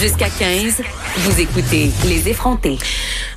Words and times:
Jusqu'à 0.00 0.28
15, 0.28 0.82
vous 1.16 1.40
écoutez 1.40 1.90
Les 2.06 2.28
effrontés. 2.28 2.76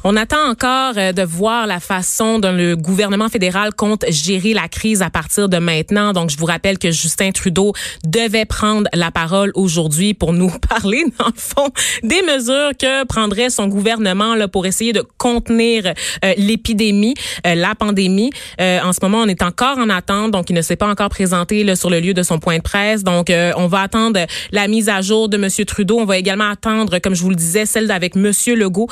On 0.05 0.16
attend 0.16 0.49
encore 0.49 0.94
euh, 0.98 1.12
de 1.12 1.23
voir 1.23 1.67
la 1.67 1.81
façon 1.81 2.40
dont 2.40 2.53
le 2.53 2.77
gouvernement 2.77 3.27
fédéral 3.27 3.73
compte 3.73 4.05
gérer 4.07 4.53
la 4.53 4.70
crise 4.70 5.02
à 5.02 5.09
partir 5.09 5.49
de 5.49 5.57
maintenant. 5.57 6.13
Donc, 6.13 6.30
je 6.30 6.38
vous 6.38 6.45
rappelle 6.45 6.77
que 6.77 6.90
Justin 6.90 7.31
Trudeau 7.31 7.73
devait 8.05 8.45
prendre 8.45 8.88
la 8.93 9.12
parole 9.12 9.52
aujourd'hui 9.55 10.13
pour 10.13 10.31
nous 10.31 10.52
parler, 10.70 11.04
dans 11.20 11.26
le 11.26 11.34
fond, 11.35 11.70
des 12.02 12.21
mesures 12.21 12.71
que 12.80 13.04
prendrait 13.05 13.49
son 13.49 13.67
gouvernement 13.67 14.35
là, 14.35 14.48
pour 14.48 14.66
essayer 14.66 14.93
de 14.93 15.04
contenir 15.17 15.93
euh, 16.23 16.34
l'épidémie, 16.38 17.16
euh, 17.45 17.55
la 17.55 17.76
pandémie. 17.76 18.31
en 18.59 18.93
ce 18.93 18.99
moment, 19.02 19.20
on 19.20 19.27
est 19.27 19.43
encore 19.43 19.79
en 19.79 19.90
attente, 19.90 20.31
donc 20.31 20.49
il 20.49 20.55
ne 20.55 20.62
s'est 20.62 20.77
pas 20.77 20.88
encore 20.88 21.09
présenté 21.09 21.66
là, 21.66 21.76
sur 21.76 21.90
le 21.90 21.99
lieu 21.99 22.13
de 22.13 22.23
son 22.23 22.40
point 22.40 22.57
de 22.57 22.63
presse. 22.63 23.04
Donc, 23.04 23.31
on 23.57 23.68
va 23.68 23.81
attendre 23.81 24.20
la 24.52 24.68
mise 24.68 24.88
à 24.88 25.02
jour 25.02 25.27
de 25.27 25.38
M. 25.38 25.49
Trudeau. 25.66 25.99
On 25.99 26.05
va 26.05 26.18
également 26.18 26.49
attendre, 26.49 26.99
comme 26.99 27.16
je 27.16 27.21
vous 27.21 27.29
le 27.29 27.35
disais, 27.35 27.66
celle 27.66 27.91
avec 27.91 28.16
M. 28.16 28.31
Legault, 28.55 28.88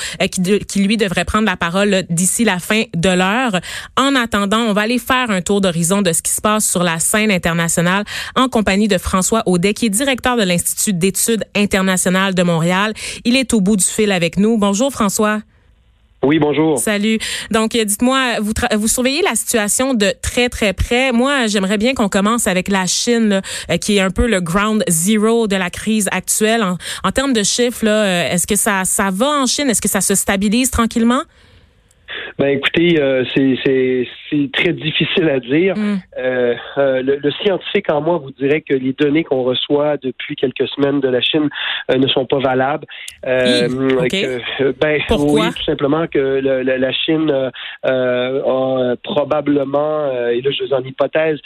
qui 0.67 0.79
lui 0.79 0.96
devrait 0.97 1.25
prendre 1.25 1.45
la 1.45 1.57
parole 1.57 2.03
d'ici 2.09 2.43
la 2.43 2.59
fin 2.59 2.83
de 2.95 3.09
l'heure. 3.09 3.59
En 3.95 4.15
attendant, 4.15 4.61
on 4.61 4.73
va 4.73 4.81
aller 4.81 4.99
faire 4.99 5.29
un 5.29 5.41
tour 5.41 5.61
d'horizon 5.61 6.01
de 6.01 6.11
ce 6.11 6.21
qui 6.21 6.31
se 6.31 6.41
passe 6.41 6.69
sur 6.69 6.83
la 6.83 6.99
scène 6.99 7.31
internationale 7.31 8.03
en 8.35 8.49
compagnie 8.49 8.87
de 8.87 8.97
François 8.97 9.43
Audet, 9.45 9.73
qui 9.73 9.85
est 9.85 9.89
directeur 9.89 10.37
de 10.37 10.43
l'Institut 10.43 10.93
d'études 10.93 11.43
internationales 11.55 12.35
de 12.35 12.43
Montréal. 12.43 12.93
Il 13.25 13.35
est 13.35 13.53
au 13.53 13.61
bout 13.61 13.77
du 13.77 13.85
fil 13.85 14.11
avec 14.11 14.37
nous. 14.37 14.57
Bonjour 14.57 14.91
François. 14.91 15.41
Oui, 16.23 16.39
bonjour. 16.39 16.79
Salut. 16.79 17.19
Donc, 17.51 17.75
euh, 17.75 17.85
dites-moi, 17.85 18.39
vous, 18.41 18.51
vous 18.75 18.87
surveillez 18.87 19.21
la 19.21 19.35
situation 19.35 19.93
de 19.93 20.13
très, 20.21 20.49
très 20.49 20.73
près. 20.73 21.11
Moi, 21.11 21.45
j'aimerais 21.45 21.77
bien 21.77 21.93
qu'on 21.93 22.09
commence 22.09 22.47
avec 22.47 22.69
la 22.69 22.87
Chine, 22.87 23.41
euh, 23.69 23.77
qui 23.77 23.97
est 23.97 24.01
un 24.01 24.09
peu 24.09 24.27
le 24.27 24.41
ground 24.41 24.83
zero 24.89 25.47
de 25.47 25.55
la 25.55 25.69
crise 25.69 26.09
actuelle. 26.11 26.63
En, 26.63 26.77
en 27.03 27.11
termes 27.11 27.33
de 27.33 27.43
chiffres, 27.43 27.85
euh, 27.87 28.31
est-ce 28.31 28.47
que 28.47 28.55
ça, 28.55 28.83
ça 28.83 29.09
va 29.11 29.27
en 29.27 29.45
Chine? 29.45 29.69
Est-ce 29.69 29.81
que 29.81 29.87
ça 29.87 30.01
se 30.01 30.15
stabilise 30.15 30.71
tranquillement? 30.71 31.21
Ben 32.39 32.49
écoutez, 32.49 33.01
euh, 33.01 33.23
c'est 33.33 34.51
très 34.53 34.73
difficile 34.73 35.29
à 35.29 35.39
dire. 35.39 35.75
Mm. 35.75 35.97
Euh, 36.17 36.55
euh, 36.77 37.01
le, 37.01 37.31
scientifique 37.43 37.89
en 37.89 38.01
moi 38.01 38.17
vous 38.17 38.31
dirait 38.31 38.61
que 38.61 38.73
les 38.73 38.93
données 38.93 39.23
qu'on 39.23 39.43
reçoit 39.43 39.97
depuis 39.97 40.35
quelques 40.35 40.67
semaines 40.69 40.99
de 40.99 41.07
la 41.07 41.21
Chine 41.21 41.49
ne 41.95 42.07
sont 42.07 42.25
pas 42.25 42.39
valables. 42.39 42.85
ben, 44.79 45.01
Pourquoi? 45.07 45.45
Oui, 45.45 45.53
tout 45.55 45.63
simplement 45.63 46.07
que 46.07 46.19
la 46.19 46.91
Chine 46.91 47.31
a 47.83 48.95
probablement, 49.03 50.11
et 50.29 50.41
là 50.41 50.51
je 50.51 50.63
suis 50.65 50.73
en 50.73 50.83
hypothèse, 50.83 51.39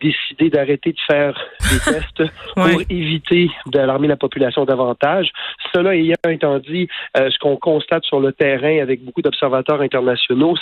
décidé 0.00 0.50
d'arrêter 0.50 0.92
de 0.92 1.00
faire 1.10 1.34
des 1.60 1.78
tests 1.92 2.32
pour 2.54 2.80
éviter 2.88 3.50
d'alarmer 3.66 4.08
la 4.08 4.16
population 4.16 4.64
davantage. 4.64 5.30
Cela 5.74 5.94
ayant 5.96 6.14
étant 6.28 6.58
dit, 6.58 6.88
ce 7.16 7.38
qu'on 7.38 7.56
constate 7.56 8.04
sur 8.04 8.20
le 8.20 8.32
terrain 8.32 8.80
avec 8.80 9.04
beaucoup 9.04 9.22
d'observateurs 9.22 9.80
internationaux, 9.80 9.99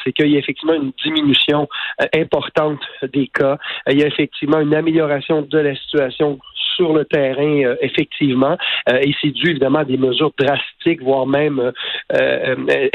c'est 0.04 0.12
qu'il 0.12 0.30
y 0.30 0.36
a 0.36 0.38
effectivement 0.38 0.74
une 0.74 0.92
diminution 1.04 1.68
euh, 2.00 2.06
importante 2.14 2.80
des 3.12 3.28
cas. 3.28 3.58
Euh, 3.88 3.92
il 3.92 4.00
y 4.00 4.02
a 4.02 4.06
effectivement 4.06 4.60
une 4.60 4.74
amélioration 4.74 5.42
de 5.42 5.58
la 5.58 5.74
situation 5.76 6.38
sur 6.76 6.92
le 6.92 7.04
terrain, 7.04 7.64
euh, 7.64 7.76
effectivement. 7.80 8.56
et 8.88 9.12
c'est 9.20 9.30
dû 9.30 9.50
évidemment 9.50 9.80
à 9.80 9.84
des 9.84 9.96
mesures 9.96 10.30
drastiques, 10.38 11.02
voire 11.02 11.26
même 11.26 11.72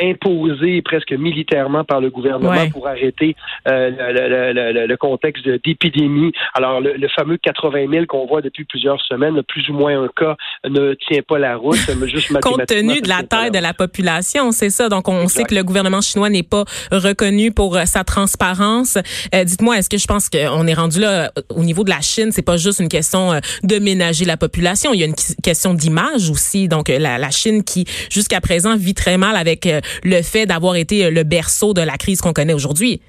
imposées 0.02 0.82
presque 0.82 1.12
militairement 1.12 1.84
par 1.84 2.00
le 2.00 2.09
gouvernement 2.09 2.70
pour 2.72 2.88
arrêter 2.88 3.36
le, 3.66 4.96
contexte 4.96 5.48
d'épidémie. 5.66 6.32
Alors, 6.53 6.80
le, 6.80 7.08
fameux 7.09 7.38
80 7.38 7.88
000 7.92 8.06
qu'on 8.06 8.26
voit 8.26 8.42
depuis 8.42 8.64
plusieurs 8.64 9.02
semaines, 9.02 9.44
plus 9.44 9.68
ou 9.70 9.74
moins 9.74 10.02
un 10.02 10.08
cas 10.08 10.36
ne 10.68 10.94
tient 10.94 11.22
pas 11.28 11.40
la 11.40 11.58
route. 11.58 11.76
Juste 12.06 12.40
Compte 12.40 12.66
tenu 12.66 13.02
de 13.02 13.09
la 13.09 13.24
taille 13.24 13.52
de 13.52 13.59
la 13.59 13.74
population, 13.74 14.52
c'est 14.52 14.70
ça. 14.70 14.90
Donc, 14.90 15.09
on 15.09 15.28
sait 15.28 15.44
que 15.44 15.56
le 15.56 15.64
gouvernement 15.64 16.02
chinois 16.02 16.30
n'est 16.34 16.44
pas 16.44 16.66
reconnu 16.92 17.52
pour 17.52 17.78
euh, 17.78 17.86
sa 17.86 18.04
transparence. 18.04 18.98
Euh, 19.34 19.44
dites-moi, 19.44 19.78
est-ce 19.78 19.90
que 19.90 19.98
je 19.98 20.08
pense 20.08 20.30
qu'on 20.30 20.68
est 20.68 20.74
rendu 20.74 21.00
là 21.00 21.32
euh, 21.38 21.42
au 21.50 21.64
niveau 21.64 21.84
de 21.84 21.90
la 21.90 22.02
Chine, 22.02 22.32
c'est 22.32 22.42
pas 22.42 22.58
juste 22.58 22.80
une 22.80 22.90
question 22.90 23.40
de 23.64 23.80
ménager 23.80 24.26
la 24.26 24.38
population, 24.38 24.94
il 24.94 25.00
y 25.00 25.04
a 25.04 25.06
une 25.06 25.16
question 25.42 25.74
d'image 25.74 26.30
aussi. 26.30 26.68
Donc 26.68 26.90
la, 26.90 27.18
la, 27.18 27.32
Chine 27.32 27.64
qui 27.64 27.86
jusqu'à 28.10 28.42
présent 28.42 28.76
vit 28.76 28.94
très 28.94 29.18
mal 29.18 29.36
avec 29.36 29.68
le 30.04 30.22
fait 30.22 30.46
d'avoir 30.46 30.76
été 30.76 31.10
le 31.10 31.24
berceau 31.24 31.74
de 31.74 31.82
la 31.82 31.98
crise 31.98 32.22
qu'on 32.22 32.34
connaît 32.34 32.54
aujourd'hui. 32.54 33.02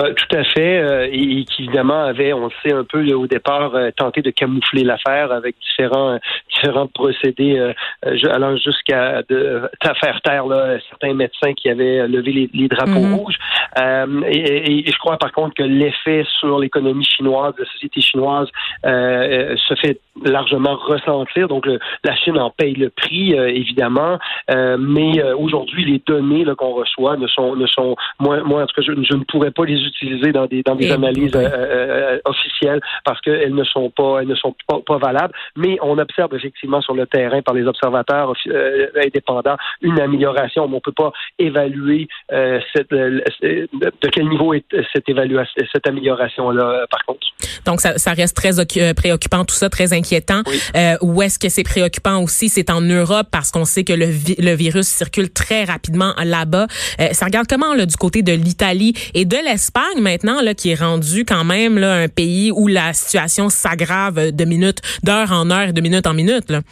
Euh, 0.00 0.14
tout 0.14 0.36
à 0.36 0.44
fait, 0.44 0.78
euh, 0.78 1.08
et, 1.10 1.44
qui 1.44 1.64
évidemment 1.64 2.04
avait, 2.04 2.32
on 2.32 2.44
le 2.44 2.52
sait 2.62 2.72
un 2.72 2.84
peu 2.84 3.12
au 3.12 3.26
départ, 3.26 3.74
euh, 3.74 3.90
tenté 3.96 4.22
de 4.22 4.30
camoufler 4.30 4.82
l'affaire 4.82 5.32
avec 5.32 5.56
différents 5.60 6.18
différents 6.50 6.86
procédés 6.86 7.72
allant 8.02 8.56
jusqu'à 8.56 9.22
faire 10.00 10.20
taire 10.22 10.46
là, 10.46 10.78
certains 10.88 11.14
médecins 11.14 11.54
qui 11.54 11.70
avaient 11.70 12.06
levé 12.06 12.50
les, 12.52 12.68
drapeaux 12.68 13.00
mhm. 13.00 13.14
rouges. 13.14 13.38
Et, 13.76 14.84
je 14.86 14.98
crois 14.98 15.16
par 15.16 15.32
contre 15.32 15.54
que 15.54 15.62
l'effet 15.62 16.24
sur 16.38 16.58
l'économie 16.58 17.04
chinoise, 17.04 17.54
la 17.58 17.64
société 17.66 18.00
chinoise, 18.00 18.48
se 18.84 19.74
fait 19.80 20.00
largement 20.24 20.76
ressentir. 20.76 21.48
Donc 21.48 21.66
la 21.66 22.16
Chine 22.16 22.38
en 22.38 22.50
paye 22.50 22.74
le 22.74 22.90
prix, 22.90 23.32
évidemment, 23.32 24.18
mais 24.48 25.22
aujourd'hui 25.32 25.84
les 25.84 26.02
données 26.06 26.44
qu'on 26.56 26.74
reçoit 26.74 27.16
ne 27.16 27.26
sont 27.26 27.56
ne 27.56 27.66
sont 27.66 27.96
moi, 28.18 28.42
moi 28.42 28.62
en 28.62 28.66
tout 28.66 28.74
cas 28.74 28.82
je, 28.86 28.92
je 29.02 29.16
ne 29.16 29.24
pourrais 29.24 29.50
pas 29.50 29.64
les 29.64 29.86
utilisées 29.90 30.32
dans 30.32 30.46
des 30.46 30.62
dans 30.62 30.74
des 30.74 30.90
analyses 30.90 31.34
euh, 31.34 31.48
euh, 31.48 32.18
officielles 32.24 32.80
parce 33.04 33.20
qu'elles 33.20 33.54
ne 33.54 33.64
sont 33.64 33.90
pas 33.90 34.20
elles 34.20 34.28
ne 34.28 34.34
sont 34.34 34.54
pas, 34.66 34.80
pas, 34.86 34.98
valables. 34.98 35.34
Mais 35.56 35.78
on 35.82 35.98
observe 35.98 36.34
effectivement 36.34 36.80
sur 36.80 36.94
le 36.94 37.06
terrain 37.06 37.42
par 37.42 37.54
les 37.54 37.66
observateurs 37.66 38.32
euh, 38.48 38.86
indépendants 38.96 39.56
une 39.82 40.00
amélioration. 40.00 40.68
Mais 40.68 40.76
on 40.76 40.80
peut 40.80 40.92
pas 40.92 41.12
évaluer 41.38 42.08
cette, 42.74 42.90
de 42.90 44.08
quel 44.12 44.28
niveau 44.28 44.54
est 44.54 44.64
cette 44.92 45.08
évaluation 45.08 45.62
cette 45.72 45.86
amélioration 45.86 46.50
là 46.50 46.86
par 46.90 47.04
contre. 47.04 47.26
Donc 47.66 47.80
ça, 47.80 47.98
ça 47.98 48.12
reste 48.12 48.36
très 48.36 48.50
préoccupant 48.94 49.44
tout 49.44 49.54
ça, 49.54 49.68
très 49.68 49.92
inquiétant. 49.92 50.42
où 51.02 51.22
est-ce 51.22 51.38
que 51.38 51.48
c'est 51.48 51.64
préoccupant 51.64 52.22
aussi, 52.22 52.48
c'est 52.48 52.70
en 52.70 52.80
Europe 52.80 53.28
parce 53.30 53.50
qu'on 53.50 53.64
sait 53.64 53.84
que 53.84 53.92
le, 53.92 54.06
le 54.38 54.54
virus 54.54 54.86
circule 54.86 55.30
très 55.30 55.64
rapidement 55.64 56.12
là-bas. 56.24 56.66
ça 57.12 57.26
regarde 57.26 57.46
comment 57.48 57.74
là 57.74 57.86
du 57.86 57.96
côté 57.96 58.22
de 58.22 58.32
l'Italie 58.32 58.94
et 59.14 59.24
de 59.24 59.36
l'Espagne? 59.36 59.79
Maintenant, 59.98 60.40
là, 60.40 60.54
qui 60.54 60.70
est 60.70 60.74
rendu 60.74 61.24
quand 61.24 61.44
même 61.44 61.78
un 61.78 62.08
pays 62.08 62.50
où 62.50 62.66
la 62.66 62.92
situation 62.92 63.48
s'aggrave 63.48 64.30
de 64.32 64.44
minute, 64.44 64.78
d'heure 65.02 65.32
en 65.32 65.50
heure, 65.50 65.72
de 65.72 65.80
minute 65.80 66.06
en 66.06 66.14
minute. 66.14 66.50
Là. 66.50 66.62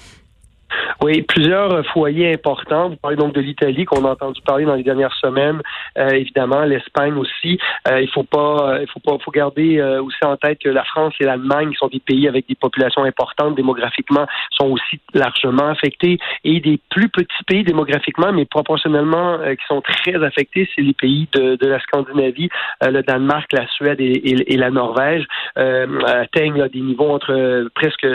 Oui, 1.01 1.23
plusieurs 1.23 1.87
foyers 1.87 2.33
importants. 2.34 2.91
Vous 2.91 2.97
parlez 2.97 3.17
donc 3.17 3.33
de 3.33 3.41
l'Italie 3.41 3.84
qu'on 3.84 4.05
a 4.05 4.11
entendu 4.11 4.41
parler 4.43 4.65
dans 4.65 4.75
les 4.75 4.83
dernières 4.83 5.15
semaines. 5.15 5.62
Euh, 5.97 6.09
évidemment, 6.11 6.62
l'Espagne 6.62 7.15
aussi. 7.15 7.59
Euh, 7.89 8.01
il 8.01 8.11
faut 8.11 8.25
pas, 8.25 8.75
euh, 8.75 8.83
il 8.83 8.89
faut 8.89 9.01
pas, 9.01 9.17
faut 9.25 9.31
garder 9.31 9.81
aussi 10.01 10.25
en 10.25 10.37
tête 10.37 10.59
que 10.59 10.69
la 10.69 10.84
France 10.84 11.15
et 11.21 11.25
l'Allemagne 11.25 11.73
sont 11.78 11.89
des 11.89 12.01
pays 12.01 12.27
avec 12.27 12.49
des 12.49 12.55
populations 12.55 13.05
importantes 13.05 13.55
démographiquement, 13.55 14.27
sont 14.51 14.67
aussi 14.67 15.01
largement 15.15 15.69
affectés. 15.69 16.19
Et 16.45 16.60
des 16.60 16.81
plus 16.91 17.09
petits 17.09 17.45
pays 17.47 17.63
démographiquement, 17.63 18.33
mais 18.33 18.45
proportionnellement 18.45 19.39
qui 19.39 19.66
sont 19.66 19.81
très 19.81 20.22
affectés, 20.22 20.69
c'est 20.75 20.83
les 20.83 20.95
pays 20.95 21.28
de, 21.33 21.57
de 21.57 21.66
la 21.66 21.81
Scandinavie, 21.81 22.48
le 22.83 23.03
Danemark, 23.03 23.53
la 23.53 23.66
Suède 23.69 24.01
et, 24.01 24.53
et, 24.53 24.57
la 24.57 24.71
Norvège 24.71 25.25
atteignent 25.57 26.69
des 26.69 26.81
niveaux 26.81 27.10
entre 27.10 27.69
presque 27.75 28.07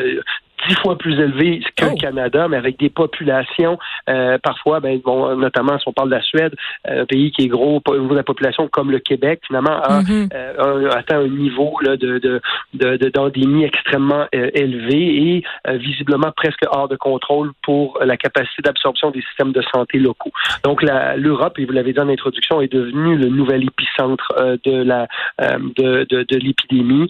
dix 0.68 0.76
fois 0.76 0.98
plus 0.98 1.14
élevé 1.20 1.62
que 1.76 1.86
le 1.86 1.92
oh. 1.94 1.98
Canada, 2.00 2.48
mais 2.48 2.58
avec 2.58 2.80
des 2.80 2.90
populations 2.90 3.78
euh, 4.10 4.38
parfois, 4.42 4.80
ben, 4.80 5.00
bon, 5.04 5.36
notamment 5.36 5.78
si 5.80 5.88
on 5.88 5.94
parle 5.94 6.10
de 6.10 6.16
la 6.16 6.22
Suède, 6.22 6.54
euh, 6.88 7.04
un 7.04 7.06
pays 7.06 7.32
qui 7.32 7.44
est 7.44 7.48
gros 7.48 7.82
au 7.88 7.98
niveau 7.98 8.12
de 8.12 8.18
la 8.18 8.24
population 8.24 8.68
comme 8.68 8.92
le 8.92 9.00
Québec, 9.00 9.42
finalement, 9.48 9.82
a, 9.82 10.02
mm-hmm. 10.02 10.30
euh, 10.34 10.90
atteint 10.92 11.20
un 11.20 11.28
niveau 11.28 11.74
là, 11.82 11.98
de, 11.98 12.20
de, 12.20 13.10
d'endémie 13.10 13.64
extrêmement 13.64 14.26
élevé 14.32 15.44
et 15.66 15.78
visiblement 15.78 16.32
presque 16.36 16.64
hors 16.70 16.88
de 16.88 16.96
contrôle 16.96 17.52
pour 17.64 18.00
la 18.04 18.18
capacité 18.18 18.62
d'absorption 18.62 19.12
des 19.12 19.22
systèmes 19.22 19.52
de 19.52 19.62
santé 19.74 20.00
locaux. 20.00 20.32
Donc 20.64 20.82
l'Europe, 20.84 21.60
et 21.60 21.66
vous 21.66 21.72
l'avez 21.72 21.94
dit 21.94 22.00
en 22.00 22.10
introduction, 22.10 22.62
est 22.62 22.72
devenue 22.72 23.18
le 23.18 23.28
nouvel 23.28 23.64
épicentre 23.64 24.34
de 24.64 24.84
la 24.84 25.08
de, 25.40 26.06
de, 26.10 26.38
l'épidémie 26.38 27.08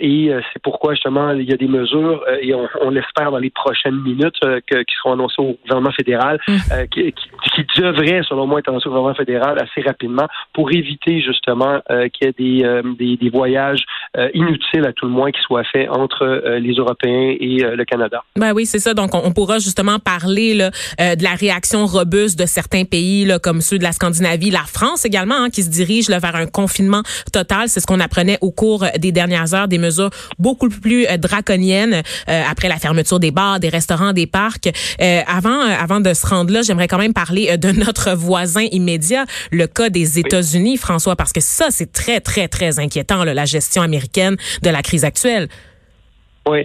et 0.00 0.30
c'est 0.52 0.62
pourquoi 0.62 0.94
justement 0.94 1.30
il 1.32 1.48
y 1.48 1.52
a 1.52 1.56
des 1.56 1.68
mesures 1.68 2.24
et 2.40 2.54
on 2.54 2.68
on 2.83 2.83
l'espère 2.90 3.30
dans 3.30 3.38
les 3.38 3.50
prochaines 3.50 4.00
minutes, 4.00 4.38
qui 4.68 4.94
seront 5.00 5.12
annoncées 5.12 5.40
au 5.40 5.56
gouvernement 5.62 5.92
fédéral, 5.92 6.40
mm. 6.46 6.54
qui, 6.90 7.12
qui, 7.12 7.80
devrait, 7.80 8.22
selon 8.28 8.46
moi, 8.46 8.60
être 8.60 8.68
annoncées 8.68 8.88
au 8.88 8.90
gouvernement 8.90 9.14
fédéral 9.14 9.58
assez 9.58 9.86
rapidement 9.86 10.26
pour 10.52 10.70
éviter 10.72 11.20
justement 11.20 11.80
qu'il 12.12 12.26
y 12.26 12.30
ait 12.30 12.34
des, 12.38 12.82
des, 12.98 13.16
des 13.16 13.30
voyages 13.30 13.84
inutiles 14.34 14.86
à 14.86 14.92
tout 14.92 15.06
le 15.06 15.12
moins 15.12 15.30
qui 15.30 15.40
soient 15.42 15.64
faits 15.64 15.88
entre 15.90 16.58
les 16.58 16.72
Européens 16.72 17.36
et 17.38 17.58
le 17.62 17.84
Canada. 17.84 18.22
Ben 18.36 18.52
oui, 18.52 18.66
c'est 18.66 18.78
ça. 18.78 18.94
Donc, 18.94 19.14
on, 19.14 19.32
pourra 19.32 19.58
justement 19.58 19.98
parler 19.98 20.54
là, 20.54 20.70
de 20.98 21.22
la 21.22 21.34
réaction 21.34 21.86
robuste 21.86 22.38
de 22.38 22.46
certains 22.46 22.84
pays 22.84 23.24
là, 23.24 23.38
comme 23.38 23.60
ceux 23.60 23.78
de 23.78 23.82
la 23.82 23.92
Scandinavie, 23.92 24.50
la 24.50 24.60
France 24.60 25.04
également, 25.04 25.36
hein, 25.36 25.50
qui 25.50 25.62
se 25.62 25.70
dirige 25.70 26.08
là, 26.08 26.18
vers 26.18 26.36
un 26.36 26.46
confinement 26.46 27.02
total. 27.32 27.68
C'est 27.68 27.80
ce 27.80 27.86
qu'on 27.86 28.00
apprenait 28.00 28.38
au 28.40 28.50
cours 28.50 28.84
des 28.98 29.12
dernières 29.12 29.54
heures, 29.54 29.68
des 29.68 29.78
mesures 29.78 30.10
beaucoup 30.38 30.68
plus 30.68 31.06
euh, 31.06 31.16
draconiennes 31.16 32.02
euh, 32.28 32.42
après 32.50 32.68
la 32.68 32.73
fermeture 32.78 33.20
des 33.20 33.30
bars, 33.30 33.60
des 33.60 33.68
restaurants, 33.68 34.12
des 34.12 34.26
parcs. 34.26 34.70
Euh, 35.00 35.20
avant, 35.26 35.60
avant 35.60 36.00
de 36.00 36.12
se 36.14 36.26
rendre 36.26 36.52
là, 36.52 36.62
j'aimerais 36.62 36.88
quand 36.88 36.98
même 36.98 37.12
parler 37.12 37.56
de 37.56 37.70
notre 37.84 38.12
voisin 38.14 38.66
immédiat, 38.72 39.26
le 39.50 39.66
cas 39.66 39.90
des 39.90 40.18
États-Unis, 40.18 40.76
François, 40.76 41.16
parce 41.16 41.32
que 41.32 41.40
ça, 41.40 41.66
c'est 41.70 41.92
très, 41.92 42.20
très, 42.20 42.48
très 42.48 42.78
inquiétant, 42.78 43.24
là, 43.24 43.34
la 43.34 43.44
gestion 43.44 43.82
américaine 43.82 44.36
de 44.62 44.70
la 44.70 44.82
crise 44.82 45.04
actuelle. 45.04 45.48
Oui, 46.46 46.62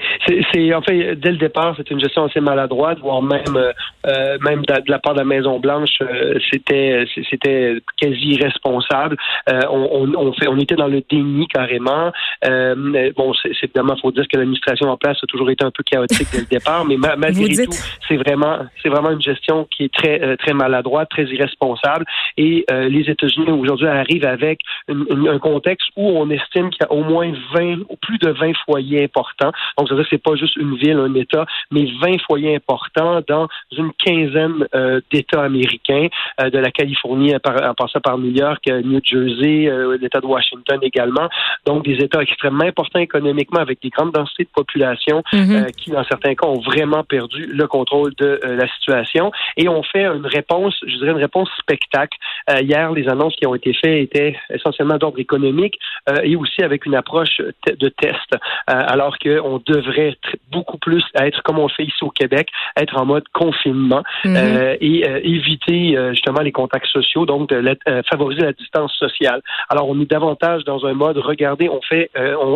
c'est 0.51 0.73
en 0.73 0.81
fait 0.81 1.15
dès 1.15 1.31
le 1.31 1.37
départ, 1.37 1.73
c'est 1.77 1.89
une 1.89 2.01
gestion 2.01 2.25
assez 2.25 2.41
maladroite, 2.41 2.99
voire 2.99 3.21
même 3.21 3.55
euh, 3.55 3.71
euh 4.07 4.37
même 4.41 4.65
de, 4.65 4.73
la 4.87 4.99
part 4.99 5.13
de 5.13 5.19
la 5.19 5.25
Maison 5.25 5.57
Blanche, 5.59 6.01
euh, 6.01 6.37
c'était 6.51 7.05
c'était 7.29 7.77
quasi 7.97 8.33
irresponsable. 8.33 9.15
Euh, 9.49 9.61
on, 9.69 10.13
on, 10.15 10.33
fait, 10.33 10.49
on 10.49 10.57
était 10.57 10.75
dans 10.75 10.87
le 10.87 11.01
déni 11.09 11.47
carrément. 11.47 12.11
bon, 12.43 13.33
c'est 13.41 13.51
évidemment, 13.63 13.95
faut 14.01 14.11
dire 14.11 14.27
que 14.27 14.37
l'administration 14.37 14.89
en 14.89 14.97
place 14.97 15.17
a 15.23 15.27
toujours 15.27 15.49
été 15.49 15.63
un 15.63 15.71
peu 15.71 15.83
chaotique 15.83 16.27
dès 16.33 16.39
le 16.39 16.45
départ, 16.45 16.83
mais 16.83 16.97
malgré 16.97 17.65
tout, 17.65 17.71
c'est 18.07 18.17
vraiment 18.17 18.57
c'est 18.83 18.89
vraiment 18.89 19.11
une 19.11 19.21
gestion 19.21 19.65
qui 19.71 19.85
est 19.85 19.93
très 19.93 20.35
très 20.37 20.53
maladroite, 20.53 21.09
très 21.09 21.23
irresponsable. 21.23 22.05
Et 22.35 22.65
les 22.69 23.09
États-Unis 23.09 23.51
aujourd'hui 23.51 23.87
arrivent 23.87 24.25
avec 24.25 24.59
un 24.89 25.39
contexte 25.39 25.87
où 25.95 26.09
on 26.09 26.29
estime 26.29 26.69
qu'il 26.69 26.81
y 26.81 26.85
a 26.85 26.91
au 26.91 27.03
moins 27.03 27.31
20 27.53 27.79
ou 27.87 27.95
plus 28.01 28.17
de 28.17 28.29
20 28.29 28.51
foyers 28.65 29.05
importants 29.05 29.51
donc, 29.77 29.87
ça 29.87 29.95
veut 29.95 30.01
dire 30.01 30.09
que 30.09 30.15
c'est 30.15 30.23
pas 30.23 30.35
juste 30.35 30.55
une 30.55 30.75
ville, 30.75 30.97
un 30.97 31.13
État, 31.13 31.45
mais 31.71 31.85
20 32.01 32.19
foyers 32.25 32.55
importants 32.55 33.21
dans 33.27 33.47
une 33.77 33.91
quinzaine 33.93 34.67
euh, 34.75 35.01
d'États 35.11 35.43
américains, 35.43 36.07
euh, 36.41 36.49
de 36.49 36.57
la 36.57 36.71
Californie 36.71 37.35
en 37.35 37.73
passant 37.73 37.99
par 38.01 38.17
New 38.17 38.31
York, 38.31 38.63
euh, 38.69 38.81
New 38.81 38.99
Jersey, 39.03 39.69
l'État 39.99 40.19
de 40.19 40.25
Washington 40.25 40.79
également. 40.81 41.29
Donc, 41.65 41.85
des 41.85 41.95
États 41.95 42.21
extrêmement 42.21 42.65
importants 42.65 42.99
économiquement 42.99 43.59
avec 43.59 43.81
des 43.81 43.89
grandes 43.89 44.13
densités 44.13 44.43
de 44.43 44.49
population 44.49 45.23
mm-hmm. 45.33 45.71
qui, 45.75 45.91
dans 45.91 46.03
certains 46.03 46.35
cas, 46.35 46.47
ont 46.47 46.59
vraiment 46.59 47.03
perdu 47.03 47.45
le 47.45 47.67
contrôle 47.67 48.13
de 48.17 48.39
la 48.43 48.67
situation. 48.75 49.31
Et 49.57 49.67
on 49.69 49.83
fait 49.83 50.05
une 50.05 50.25
réponse, 50.25 50.75
je 50.85 50.95
dirais 50.97 51.11
une 51.11 51.17
réponse 51.17 51.49
spectacle. 51.59 52.17
hier, 52.61 52.91
les 52.91 53.07
annonces 53.07 53.35
qui 53.35 53.47
ont 53.47 53.55
été 53.55 53.73
faites 53.73 54.03
étaient 54.03 54.35
essentiellement 54.53 54.97
d'ordre 54.97 55.19
économique 55.19 55.79
et 56.23 56.35
aussi 56.35 56.63
avec 56.63 56.85
une 56.85 56.95
approche 56.95 57.41
de 57.67 57.89
test, 57.89 58.35
alors 58.67 59.17
qu'on 59.19 59.58
devrait 59.65 60.15
beaucoup 60.51 60.77
plus 60.77 61.03
être 61.15 61.41
comme 61.43 61.59
on 61.59 61.67
fait 61.67 61.83
ici 61.83 62.03
au 62.03 62.09
Québec, 62.09 62.49
être 62.77 62.97
en 62.97 63.05
mode 63.05 63.23
confinement 63.33 64.03
mhm. 64.25 64.35
euh, 64.35 64.75
et 64.81 65.07
euh, 65.07 65.19
éviter 65.23 65.97
euh, 65.97 66.11
justement 66.11 66.41
les 66.41 66.51
contacts 66.51 66.87
sociaux, 66.87 67.25
donc 67.25 67.49
de 67.49 67.77
favoriser 68.09 68.41
la 68.41 68.53
distance 68.53 68.93
sociale. 68.93 69.41
Alors 69.69 69.87
on 69.89 69.99
est 69.99 70.09
davantage 70.09 70.63
dans 70.63 70.85
un 70.85 70.93
mode 70.93 71.17
regardez, 71.17 71.69
on 71.69 71.81
fait, 71.81 72.09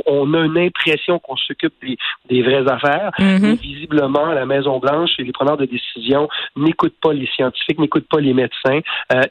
on, 0.06 0.34
a 0.34 0.40
une 0.40 0.58
impression 0.58 1.20
qu'on 1.20 1.36
s'occupe 1.36 1.74
des, 2.30 2.42
vraies 2.42 2.70
affaires, 2.70 3.12
mhm. 3.20 3.40
mais 3.42 3.56
visiblement 3.56 4.26
la 4.26 4.46
Maison 4.46 4.80
Blanche 4.80 5.12
et 5.20 5.24
les 5.24 5.32
preneurs 5.32 5.58
de 5.58 5.66
décision 5.66 6.28
n'écoutent 6.56 7.00
pas 7.02 7.14
les 7.14 7.28
scientifiques, 7.28 7.80
n'écoutent 7.80 8.10
pas 8.10 8.20
les 8.20 8.34
médecins 8.34 8.80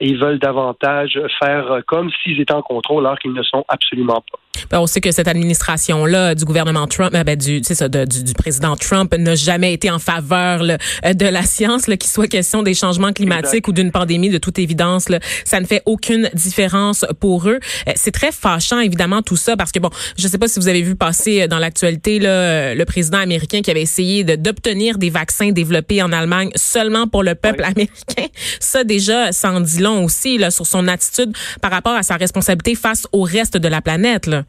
et 0.01 0.15
veulent 0.15 0.39
davantage 0.39 1.21
faire 1.43 1.81
comme 1.87 2.11
s'ils 2.23 2.41
étaient 2.41 2.55
en 2.55 2.63
contrôle 2.63 3.07
alors 3.07 3.19
qu'ils 3.19 3.33
ne 3.33 3.43
sont 3.43 3.65
absolument 3.69 4.23
pas. 4.31 4.52
Ben, 4.73 4.81
on 4.81 4.87
sait 4.87 5.01
que 5.01 5.13
cette 5.13 5.29
administration-là 5.29 6.35
du 6.35 6.45
gouvernement 6.45 6.87
Trump, 6.87 7.13
ben, 7.13 7.37
du, 7.37 7.63
ça, 7.63 7.89
du, 7.89 8.23
du, 8.23 8.33
président 8.33 8.77
Trump 8.77 9.15
n'a 9.15 9.35
jamais 9.35 9.73
été 9.73 9.91
en 9.91 9.99
faveur 9.99 10.63
là, 10.63 10.79
de 11.13 11.27
la 11.27 11.43
science, 11.43 11.85
qu'il 11.85 12.05
soit 12.05 12.27
question 12.27 12.63
des 12.63 12.75
changements 12.75 13.13
climatiques 13.13 13.69
ou 13.69 13.73
d'une 13.73 13.91
pandémie. 13.91 14.31
De 14.31 14.39
toute 14.39 14.59
évidence, 14.59 15.09
là, 15.09 15.21
ça 15.45 15.61
ne 15.61 15.67
fait 15.67 15.83
aucune 15.85 16.31
différence 16.35 17.05
pour 17.21 17.49
eux. 17.49 17.61
Euh, 17.89 17.93
c'est 17.97 18.13
très 18.13 18.33
fâchant, 18.33 18.81
évidemment, 18.81 19.23
tout 19.23 19.37
ça, 19.37 19.57
parce 19.57 19.73
que 19.73 19.79
bon, 19.79 19.91
je 20.17 20.27
ne 20.27 20.31
sais 20.31 20.39
pas 20.39 20.49
si 20.49 20.59
vous 20.59 20.69
avez 20.69 20.83
vu 20.83 20.97
passer 20.97 21.49
dans 21.49 21.59
l'actualité 21.59 22.19
là, 22.19 22.75
le 22.75 22.85
président 22.85 23.19
américain 23.19 23.61
qui 23.63 23.71
avait 23.71 23.83
essayé 23.83 24.25
d'obtenir 24.25 24.99
des 24.99 25.11
vaccins 25.11 25.51
développés 25.51 26.03
en 26.03 26.13
Allemagne 26.13 26.51
seulement 26.55 27.07
pour 27.07 27.23
le 27.23 27.35
peuple 27.35 27.65
américain. 27.65 28.27
Ça 28.61 28.85
déjà, 28.85 29.33
ça 29.33 29.53
en 29.53 29.61
dit 29.61 29.81
long 29.81 30.05
aussi 30.05 30.39
là, 30.39 30.51
sur 30.51 30.67
son 30.67 30.89
attitude 30.89 31.33
par 31.61 31.71
rapport 31.71 31.95
à 31.95 32.03
sa 32.03 32.17
responsabilité 32.17 32.75
face 32.75 33.07
au 33.13 33.23
reste 33.23 33.57
de 33.57 33.69
la 33.69 33.83
planète. 33.83 34.27
Là. 34.27 34.42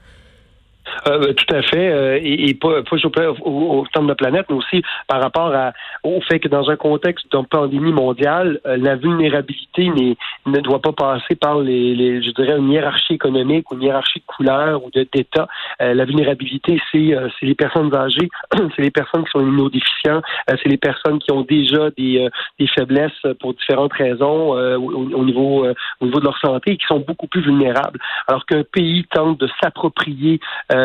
Euh, 1.07 1.33
tout 1.33 1.55
à 1.55 1.61
fait, 1.61 1.91
euh, 1.91 2.19
et, 2.21 2.49
et, 2.49 2.53
pas, 2.53 2.81
pas 2.83 2.95
au, 3.41 3.85
au, 3.95 4.03
de 4.03 4.13
planète, 4.13 4.45
mais 4.49 4.55
aussi 4.55 4.81
par 5.07 5.21
rapport 5.21 5.53
à, 5.53 5.73
au 6.03 6.21
fait 6.21 6.39
que 6.39 6.47
dans 6.47 6.69
un 6.69 6.75
contexte 6.75 7.25
d'une 7.31 7.45
pandémie 7.45 7.91
mondiale, 7.91 8.59
euh, 8.65 8.77
la 8.77 8.95
vulnérabilité 8.95 9.91
ne 10.45 10.59
doit 10.59 10.81
pas 10.81 10.93
passer 10.93 11.35
par 11.35 11.59
les, 11.59 11.95
les, 11.95 12.23
je 12.23 12.31
dirais, 12.31 12.57
une 12.57 12.71
hiérarchie 12.71 13.13
économique 13.13 13.71
ou 13.71 13.75
une 13.75 13.83
hiérarchie 13.83 14.19
de 14.19 14.25
couleur 14.25 14.83
ou 14.83 14.89
d'État. 14.91 15.47
la 15.79 16.05
vulnérabilité, 16.05 16.79
c'est 16.91 17.13
c'est 17.39 17.45
les 17.45 17.55
personnes 17.55 17.93
âgées, 17.95 18.29
c'est 18.75 18.81
les 18.81 18.91
personnes 18.91 19.23
qui 19.25 19.31
sont 19.31 19.41
immunodéficients, 19.41 20.21
c'est 20.47 20.67
les 20.67 20.77
personnes 20.77 21.19
qui 21.19 21.31
ont 21.31 21.41
déjà 21.41 21.89
des, 21.91 22.27
des 22.59 22.67
faiblesses 22.67 23.11
pour 23.39 23.53
différentes 23.53 23.93
raisons 23.93 24.51
au, 24.53 25.25
niveau 25.25 25.65
au 25.99 26.05
niveau 26.05 26.19
de 26.19 26.25
leur 26.25 26.37
santé 26.39 26.71
et 26.71 26.77
qui 26.77 26.85
sont 26.85 26.99
beaucoup 26.99 27.27
plus 27.27 27.41
vulnérables. 27.41 27.99
Alors 28.27 28.45
qu'un 28.45 28.63
pays 28.63 29.05
tente 29.11 29.39
de 29.39 29.49
s'approprier 29.61 30.39
euh, 30.71 30.82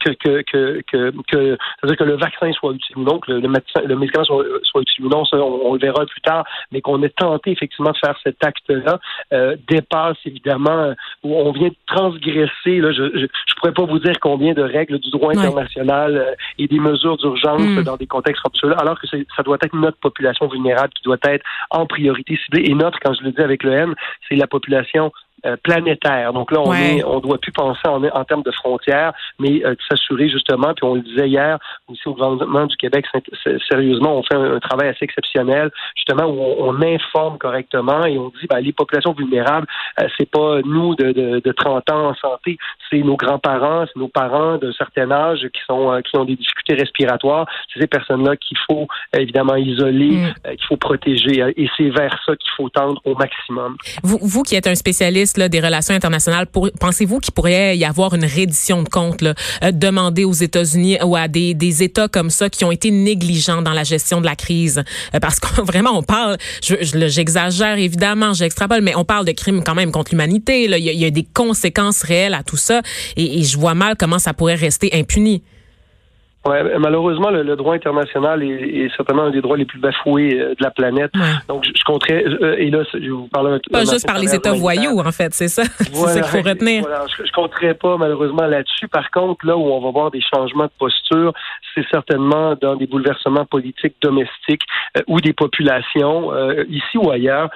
que, 0.00 0.10
que, 0.10 0.42
que, 0.42 0.82
que, 0.90 1.10
que 1.30 1.58
c'est-à-dire 1.78 1.96
que 1.96 2.04
le 2.04 2.16
vaccin 2.16 2.52
soit 2.52 2.72
utile 2.72 2.98
ou 2.98 3.02
non, 3.02 3.18
que 3.18 3.32
le, 3.32 3.40
le, 3.40 3.96
médicament 3.96 4.24
soit, 4.24 4.44
soit, 4.62 4.82
utile 4.82 5.06
ou 5.06 5.08
non, 5.08 5.24
ça, 5.24 5.36
on, 5.38 5.74
le 5.74 5.80
verra 5.80 6.06
plus 6.06 6.20
tard, 6.20 6.44
mais 6.70 6.80
qu'on 6.80 7.02
ait 7.02 7.08
tenté 7.08 7.50
effectivement 7.50 7.92
de 7.92 7.98
faire 7.98 8.16
cet 8.22 8.44
acte-là 8.44 8.98
euh, 9.32 9.56
dépasse 9.68 10.18
évidemment 10.24 10.94
où 11.22 11.34
on 11.34 11.52
vient 11.52 11.68
de 11.68 11.76
transgresser. 11.86 12.78
Là, 12.78 12.92
je, 12.92 13.02
je, 13.18 13.54
pourrais 13.56 13.72
pas 13.72 13.84
vous 13.84 13.98
dire 13.98 14.14
combien 14.20 14.54
de 14.54 14.62
règles 14.62 14.98
du 14.98 15.10
droit 15.10 15.32
international 15.32 16.16
euh, 16.16 16.34
et 16.58 16.66
des 16.66 16.78
mesures 16.78 17.16
d'urgence 17.16 17.60
hmm. 17.60 17.82
dans 17.82 17.96
des 17.96 18.06
contextes 18.06 18.42
ceux-là, 18.54 18.76
alors 18.78 18.98
que 19.00 19.06
ça 19.06 19.42
doit 19.42 19.58
être 19.62 19.74
notre 19.74 19.98
population 19.98 20.46
vulnérable 20.46 20.92
qui 20.94 21.02
doit 21.02 21.18
être 21.24 21.44
en 21.70 21.86
priorité 21.86 22.38
ciblée. 22.44 22.70
Et 22.70 22.74
notre, 22.74 22.98
quand 23.00 23.14
je 23.14 23.22
le 23.22 23.32
dis 23.32 23.40
avec 23.40 23.62
le 23.62 23.72
M, 23.72 23.94
c'est 24.28 24.36
la 24.36 24.46
population 24.46 25.12
euh, 25.46 25.56
planétaire. 25.62 26.32
Donc 26.32 26.52
là, 26.52 26.60
on 26.60 26.72
est, 26.72 27.02
on 27.04 27.20
doit 27.20 27.38
plus 27.38 27.52
penser 27.52 27.80
en, 27.86 28.02
en 28.04 28.24
termes 28.24 28.42
de 28.42 28.50
frontières, 28.52 29.12
mais 29.38 29.64
euh, 29.64 29.74
s'assurer 29.88 30.28
justement, 30.28 30.72
puis 30.74 30.84
on 30.84 30.94
le 30.94 31.00
disait 31.00 31.28
hier 31.28 31.58
aussi 31.88 32.06
au 32.06 32.14
gouvernement 32.14 32.66
du 32.66 32.76
Québec, 32.76 33.06
sérieusement, 33.68 34.18
on 34.18 34.22
fait 34.22 34.36
un, 34.36 34.60
travail 34.60 34.88
assez 34.88 35.04
exceptionnel, 35.04 35.70
justement 35.96 36.26
où 36.26 36.38
on, 36.58 36.82
informe 36.82 37.38
correctement 37.38 38.04
et 38.06 38.18
on 38.18 38.28
dit, 38.28 38.46
ben, 38.48 38.58
les 38.58 38.72
populations 38.72 39.12
vulnérables, 39.12 39.66
euh, 40.00 40.08
c'est 40.18 40.28
pas 40.28 40.60
nous 40.64 40.96
de, 40.96 41.12
de, 41.12 41.40
de, 41.40 41.52
30 41.52 41.90
ans 41.90 42.08
en 42.08 42.14
santé, 42.14 42.58
c'est 42.90 42.98
nos 42.98 43.16
grands-parents, 43.16 43.84
c'est 43.86 44.00
nos 44.00 44.08
parents 44.08 44.58
d'un 44.58 44.72
certain 44.72 45.10
âge 45.10 45.40
qui 45.52 45.60
sont 45.68 45.92
euh, 45.92 46.00
qui 46.00 46.16
ont 46.16 46.24
des 46.24 46.34
difficultés 46.34 46.74
respiratoires. 46.74 47.46
C'est 47.72 47.80
ces 47.80 47.86
personnes-là 47.86 48.36
qu'il 48.36 48.58
faut 48.68 48.88
évidemment 49.16 49.56
isoler, 49.56 50.16
mm. 50.16 50.56
qu'il 50.56 50.66
faut 50.66 50.76
protéger, 50.76 51.44
et 51.56 51.68
c'est 51.76 51.90
vers 51.90 52.18
ça 52.26 52.34
qu'il 52.36 52.50
faut 52.56 52.68
tendre 52.68 53.00
au 53.04 53.14
maximum. 53.14 53.76
Vous, 54.02 54.18
vous 54.20 54.42
qui 54.42 54.56
êtes 54.56 54.66
un 54.66 54.74
spécialiste 54.74 55.31
des 55.38 55.60
relations 55.60 55.94
internationales, 55.94 56.46
pensez-vous 56.78 57.18
qu'il 57.20 57.32
pourrait 57.32 57.76
y 57.76 57.84
avoir 57.84 58.14
une 58.14 58.24
reddition 58.24 58.82
de 58.82 58.88
comptes 58.88 59.22
là, 59.22 59.34
euh, 59.62 59.72
demandée 59.72 60.24
aux 60.24 60.32
États-Unis 60.32 60.98
ou 61.04 61.16
à 61.16 61.28
des, 61.28 61.54
des 61.54 61.82
États 61.82 62.08
comme 62.08 62.30
ça 62.30 62.48
qui 62.48 62.64
ont 62.64 62.72
été 62.72 62.90
négligents 62.90 63.62
dans 63.62 63.72
la 63.72 63.84
gestion 63.84 64.20
de 64.20 64.26
la 64.26 64.36
crise? 64.36 64.82
Euh, 65.14 65.20
parce 65.20 65.40
que 65.40 65.60
vraiment, 65.62 65.96
on 65.96 66.02
parle, 66.02 66.36
j'exagère 66.62 67.76
je, 67.76 67.82
évidemment, 67.82 68.32
j'extrapole, 68.32 68.82
mais 68.82 68.94
on 68.94 69.04
parle 69.04 69.26
de 69.26 69.32
crimes 69.32 69.62
quand 69.64 69.74
même 69.74 69.92
contre 69.92 70.12
l'humanité. 70.12 70.64
Il, 70.64 70.74
il, 70.74 71.00
y 71.00 71.04
a 71.04 71.10
des 71.10 71.26
conséquences 71.32 72.02
réelles 72.02 72.34
à 72.34 72.42
tout 72.42 72.56
ça 72.56 72.82
et 73.16 73.42
je 73.42 73.58
vois 73.58 73.74
mal 73.74 73.96
comment 73.98 74.18
ça 74.18 74.34
pourrait 74.34 74.54
rester 74.54 74.90
impuni. 74.92 75.42
Ouais, 76.44 76.76
malheureusement, 76.78 77.30
le, 77.30 77.54
droit 77.54 77.74
international 77.74 78.42
est, 78.42 78.90
certainement 78.96 79.24
un 79.24 79.30
des 79.30 79.40
droits 79.40 79.56
les 79.56 79.64
plus 79.64 79.78
bafoués 79.78 80.34
euh, 80.34 80.54
de 80.56 80.62
la 80.62 80.72
planète. 80.72 81.12
Donc, 81.48 81.64
je, 81.64 81.70
je 81.72 81.84
compterais, 81.84 82.24
euh, 82.26 82.56
et 82.58 82.68
là, 82.68 82.82
je 82.92 83.10
vous 83.10 83.28
parle 83.28 83.60
Pas 83.70 83.84
juste 83.84 84.06
par 84.06 84.18
les 84.18 84.34
États 84.34 84.52
voyous, 84.52 84.98
en 84.98 85.12
fait, 85.12 85.32
c'est 85.34 85.46
ça. 85.46 85.62
c'est 85.78 85.94
ça 85.94 86.20
qu'il 86.20 86.42
faut 86.42 86.48
retenir. 86.48 86.82
Voilà, 86.82 87.04
je, 87.16 87.24
je 87.24 87.32
compterais 87.32 87.74
pas, 87.74 87.96
malheureusement, 87.96 88.46
là-dessus. 88.46 88.88
Par 88.88 89.12
contre, 89.12 89.46
là 89.46 89.56
où 89.56 89.62
on 89.62 89.80
va 89.80 89.90
voir 89.92 90.10
des 90.10 90.20
changements 90.20 90.64
de 90.64 90.72
posture, 90.80 91.32
c'est 91.76 91.86
certainement 91.92 92.56
dans 92.60 92.74
des 92.74 92.88
bouleversements 92.88 93.44
politiques 93.44 93.94
domestiques 94.02 94.62
euh, 94.96 95.02
où 95.06 95.20
des 95.20 95.32
populations, 95.32 96.32
ici 96.68 96.98
ou 96.98 97.10
ailleurs, 97.10 97.50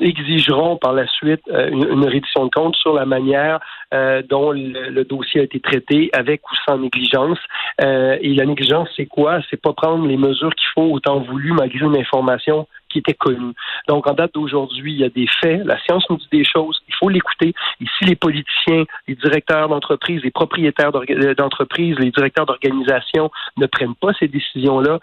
exigeront 0.00 0.76
par 0.76 0.92
la 0.92 1.06
suite 1.06 1.40
une, 1.48 1.84
une, 1.84 2.04
reddition 2.06 2.46
de 2.46 2.50
compte 2.50 2.76
sur 2.76 2.92
la 2.92 3.06
manière 3.06 3.60
dont 4.28 4.52
le, 4.52 5.04
dossier 5.04 5.40
a 5.40 5.44
été 5.44 5.60
traité, 5.60 6.10
avec 6.12 6.42
ou 6.50 6.54
sans 6.66 6.78
négligence 6.78 7.38
et 8.26 8.34
la 8.34 8.44
négligence, 8.44 8.88
c'est 8.96 9.06
quoi? 9.06 9.38
C'est 9.48 9.60
pas 9.60 9.72
prendre 9.72 10.04
les 10.04 10.16
mesures 10.16 10.52
qu'il 10.56 10.66
faut 10.74 10.90
autant 10.90 11.20
voulu 11.20 11.52
malgré 11.52 11.86
une 11.86 11.96
information 11.96 12.66
qui 12.88 12.98
était 12.98 13.14
connue. 13.14 13.52
Donc, 13.86 14.08
en 14.08 14.14
date 14.14 14.34
d'aujourd'hui, 14.34 14.94
il 14.94 15.00
y 15.00 15.04
a 15.04 15.08
des 15.08 15.28
faits, 15.40 15.64
la 15.64 15.78
science 15.80 16.04
nous 16.10 16.16
dit 16.16 16.28
des 16.32 16.44
choses, 16.44 16.80
il 16.88 16.94
faut 16.96 17.08
l'écouter. 17.08 17.54
Et 17.80 17.84
si 17.96 18.04
les 18.04 18.16
politiciens, 18.16 18.84
les 19.06 19.14
directeurs 19.14 19.68
d'entreprise, 19.68 20.22
les 20.24 20.32
propriétaires 20.32 20.90
d'entreprise, 20.90 21.96
les 22.00 22.10
directeurs 22.10 22.46
d'organisation 22.46 23.30
ne 23.58 23.66
prennent 23.66 23.94
pas 23.94 24.12
ces 24.18 24.26
décisions-là, 24.26 24.98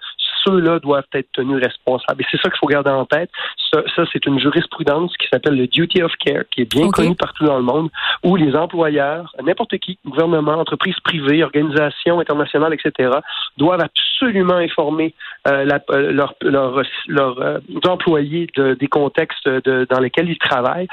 ceux-là 0.46 0.80
doivent 0.80 1.06
être 1.14 1.30
tenus 1.34 1.62
responsables. 1.62 2.22
Et 2.22 2.26
c'est 2.30 2.38
ça 2.38 2.50
qu'il 2.50 2.58
faut 2.60 2.68
garder 2.68 2.92
en 2.92 3.06
tête. 3.06 3.30
Ça, 3.74 4.04
c'est 4.12 4.26
une 4.28 4.40
jurisprudence 4.40 5.16
qui 5.18 5.28
s'appelle 5.28 5.58
le 5.58 5.68
duty 5.68 6.04
of 6.04 6.12
care, 6.24 6.44
qui 6.52 6.62
est 6.62 6.72
bien 6.72 6.90
connue 6.90 7.16
partout 7.16 7.46
dans 7.46 7.58
le 7.58 7.64
monde, 7.64 7.90
où 8.24 8.36
les 8.36 8.56
employeurs, 8.56 9.34
n'importe 9.44 9.78
qui, 9.80 9.98
gouvernement, 10.06 10.54
entreprises 10.54 11.00
privées, 11.04 11.44
organisations 11.44 12.20
internationales, 12.20 12.74
etc., 12.74 13.10
doivent 13.58 13.82
absolument 13.82 14.56
informer 14.56 15.14
euh, 15.48 15.68
euh, 15.92 16.12
leurs 16.12 16.36
leur, 16.42 17.42
euh, 17.42 17.60
employés 17.86 18.48
des 18.56 18.88
contextes 18.88 19.48
dans 19.48 20.00
lesquels 20.00 20.30
ils 20.30 20.38
travaillent 20.38 20.88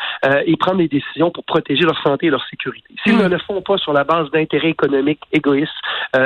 et 0.45 0.57
prendre 0.57 0.78
des 0.78 0.88
décisions 0.88 1.30
pour 1.30 1.45
protéger 1.45 1.85
leur 1.85 2.00
santé 2.02 2.26
et 2.26 2.30
leur 2.30 2.45
sécurité. 2.49 2.88
S'ils 3.04 3.14
hmm. 3.14 3.23
ne 3.23 3.28
le 3.28 3.38
font 3.38 3.62
pas 3.62 3.78
sur 3.78 3.92
la 3.92 4.04
base 4.04 4.30
d'intérêts 4.30 4.71
économiques 4.71 5.21
égoïstes 5.33 5.71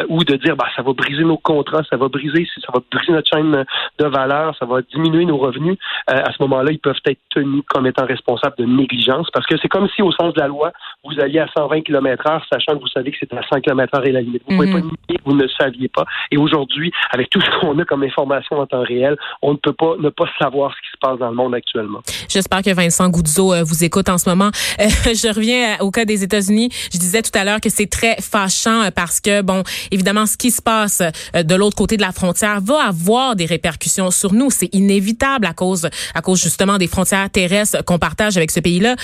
ou 0.09 0.25
de 0.25 0.37
dire 0.37 0.57
bah 0.57 0.69
ça 0.75 0.83
va 0.83 0.93
briser 0.93 1.25
nos 1.25 1.37
contrats, 1.37 1.83
ça 1.91 1.97
va 1.97 2.09
briser, 2.09 2.49
ça 2.65 2.73
va 2.73 2.81
briser 2.91 3.13
notre 3.15 3.29
chaîne 3.29 3.65
de 3.99 4.07
valeur, 4.07 4.57
ça 4.59 4.67
va 4.67 4.83
diminuer 4.83 5.25
nos 5.25 5.39
revenus, 5.39 5.77
à 6.07 6.33
ce 6.33 6.43
moment-là, 6.43 6.71
ils 6.73 6.79
peuvent 6.79 6.95
être 7.07 7.21
tenus 7.31 7.63
comme 7.69 7.87
étant 7.87 8.07
responsables 8.07 8.57
de 8.59 8.65
négligence 8.65 9.29
parce 9.33 9.47
que 9.47 9.57
c'est 9.61 9.69
comme 9.69 9.89
si 9.95 10.03
au 10.03 10.13
sens 10.13 10.35
de 10.35 10.41
la 10.41 10.49
loi, 10.49 10.73
vous 11.05 11.21
alliez 11.21 11.41
à 11.41 11.47
120 11.57 11.83
km 11.83 12.27
heure, 12.27 12.45
sachant 12.51 12.77
que 12.77 12.81
vous 12.81 12.89
savez 12.89 13.11
que 13.11 13.17
c'est 13.21 13.33
à 13.35 13.43
100 13.43 13.61
km 13.61 13.97
heure 13.97 14.07
et 14.07 14.13
la 14.13 14.21
limite. 14.21 14.43
Vous 14.47 14.55
ne 14.55 14.59
pouvez 14.59 14.73
pas 14.73 14.87
nier 14.87 15.19
que 15.19 15.25
vous 15.25 15.37
ne 15.37 15.47
saviez 15.49 15.89
pas. 15.89 16.05
Et 16.31 16.37
aujourd'hui, 16.37 16.93
avec 17.11 17.31
tout 17.31 17.41
ce 17.41 17.61
qu'on 17.61 17.79
a 17.79 17.85
comme 17.85 18.03
information 18.03 18.59
en 18.59 18.67
temps 18.67 18.83
réel, 18.83 19.17
on 19.43 19.53
ne 19.53 19.57
peut 19.57 19.73
pas 19.73 19.95
ne 19.99 20.09
pas 20.09 20.27
savoir 20.39 20.73
ce 20.75 20.81
qui 20.81 20.93
se 20.93 20.99
passe 21.01 21.19
dans 21.19 21.31
le 21.31 21.37
monde 21.37 21.55
actuellement. 21.55 22.01
J'espère 22.29 22.63
que 22.63 22.75
Vincent 22.75 23.09
Goudzo 23.09 23.53
euh, 23.53 23.63
vous 23.63 23.85
écoute 23.85 24.09
en 24.09 24.19
ce 24.19 24.29
moment. 24.29 24.51
Euh, 24.81 24.85
je 25.07 25.35
reviens 25.35 25.77
au 25.81 25.91
cas 25.91 26.05
des 26.05 26.23
États-Unis. 26.23 26.69
Je 26.93 26.99
disais 26.99 27.23
tout 27.23 27.37
à 27.39 27.45
l'heure 27.45 27.61
que 27.61 27.71
c'est 27.71 27.91
très 27.91 28.17
fâchant 28.21 28.83
euh, 28.83 28.91
parce 28.95 29.21
que, 29.21 29.43
bon, 29.43 29.63
évidemment, 29.91 30.27
ce 30.27 30.37
qui 30.37 30.51
se 30.51 30.63
passe 30.63 31.03
de 31.35 31.55
l'autre 31.55 31.77
côté 31.77 31.97
de 31.97 32.03
la 32.03 32.13
frontière 32.13 32.61
va 32.61 32.89
avoir 32.89 32.95
des 33.37 33.47
répercussions 33.47 34.11
sur 34.11 34.33
nous. 34.33 34.51
C'est 34.51 34.75
inévitable 34.75 35.47
à 35.47 35.53
cause, 35.53 35.89
à 36.15 36.23
cause 36.23 36.43
justement 36.43 36.79
des 36.79 36.87
frontières 36.87 37.31
terrestres 37.31 37.85
qu'on 37.85 37.99
partage 37.99 38.37
avec 38.37 38.51
ce 38.51 38.61
pays-là. 38.61 38.97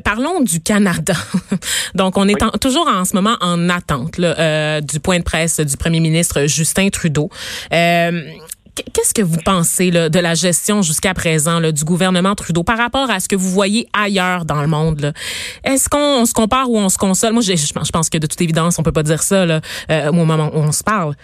parlons 0.00 0.40
du 0.40 0.60
Canada. 0.60 1.14
Donc, 1.94 2.16
on 2.16 2.28
est 2.28 2.36
toujours 2.60 2.88
en 2.88 3.04
ce 3.04 3.14
moment 3.14 3.36
en 3.40 3.68
attente 3.68 4.18
là, 4.18 4.80
du 4.80 5.00
point 5.00 5.18
de 5.18 5.24
presse 5.24 5.60
du 5.60 5.76
premier 5.76 6.00
ministre 6.00 6.46
Justin 6.46 6.88
Trudeau. 6.90 7.30
Euh, 7.72 8.22
qu'est-ce 8.92 9.14
que 9.14 9.22
vous 9.22 9.38
pensez 9.44 9.90
de 9.90 10.18
la 10.18 10.34
gestion 10.34 10.82
jusqu'à 10.82 11.14
présent 11.14 11.60
du 11.60 11.84
gouvernement 11.84 12.34
Trudeau 12.34 12.62
par 12.62 12.78
rapport 12.78 13.10
à 13.10 13.20
ce 13.20 13.28
que 13.28 13.36
vous 13.36 13.50
voyez 13.50 13.88
ailleurs 13.92 14.44
dans 14.44 14.60
le 14.60 14.68
monde? 14.68 15.12
Est-ce 15.64 15.88
qu'on 15.88 16.24
se 16.24 16.32
compare 16.32 16.70
ou 16.70 16.78
on 16.78 16.88
se 16.88 16.98
console? 16.98 17.32
Moi, 17.32 17.42
je, 17.42 17.56
je, 17.56 17.90
pense 17.92 18.08
que 18.08 18.18
de 18.18 18.26
toute 18.26 18.40
évidence, 18.40 18.78
on 18.78 18.82
peut 18.82 18.92
pas 18.92 19.02
dire 19.02 19.22
ça 19.22 19.44
là, 19.46 19.60
euh, 19.90 20.08
au 20.08 20.12
moment 20.12 20.50
où 20.54 20.58
on 20.58 20.72
se 20.72 20.82
parle. 20.82 21.14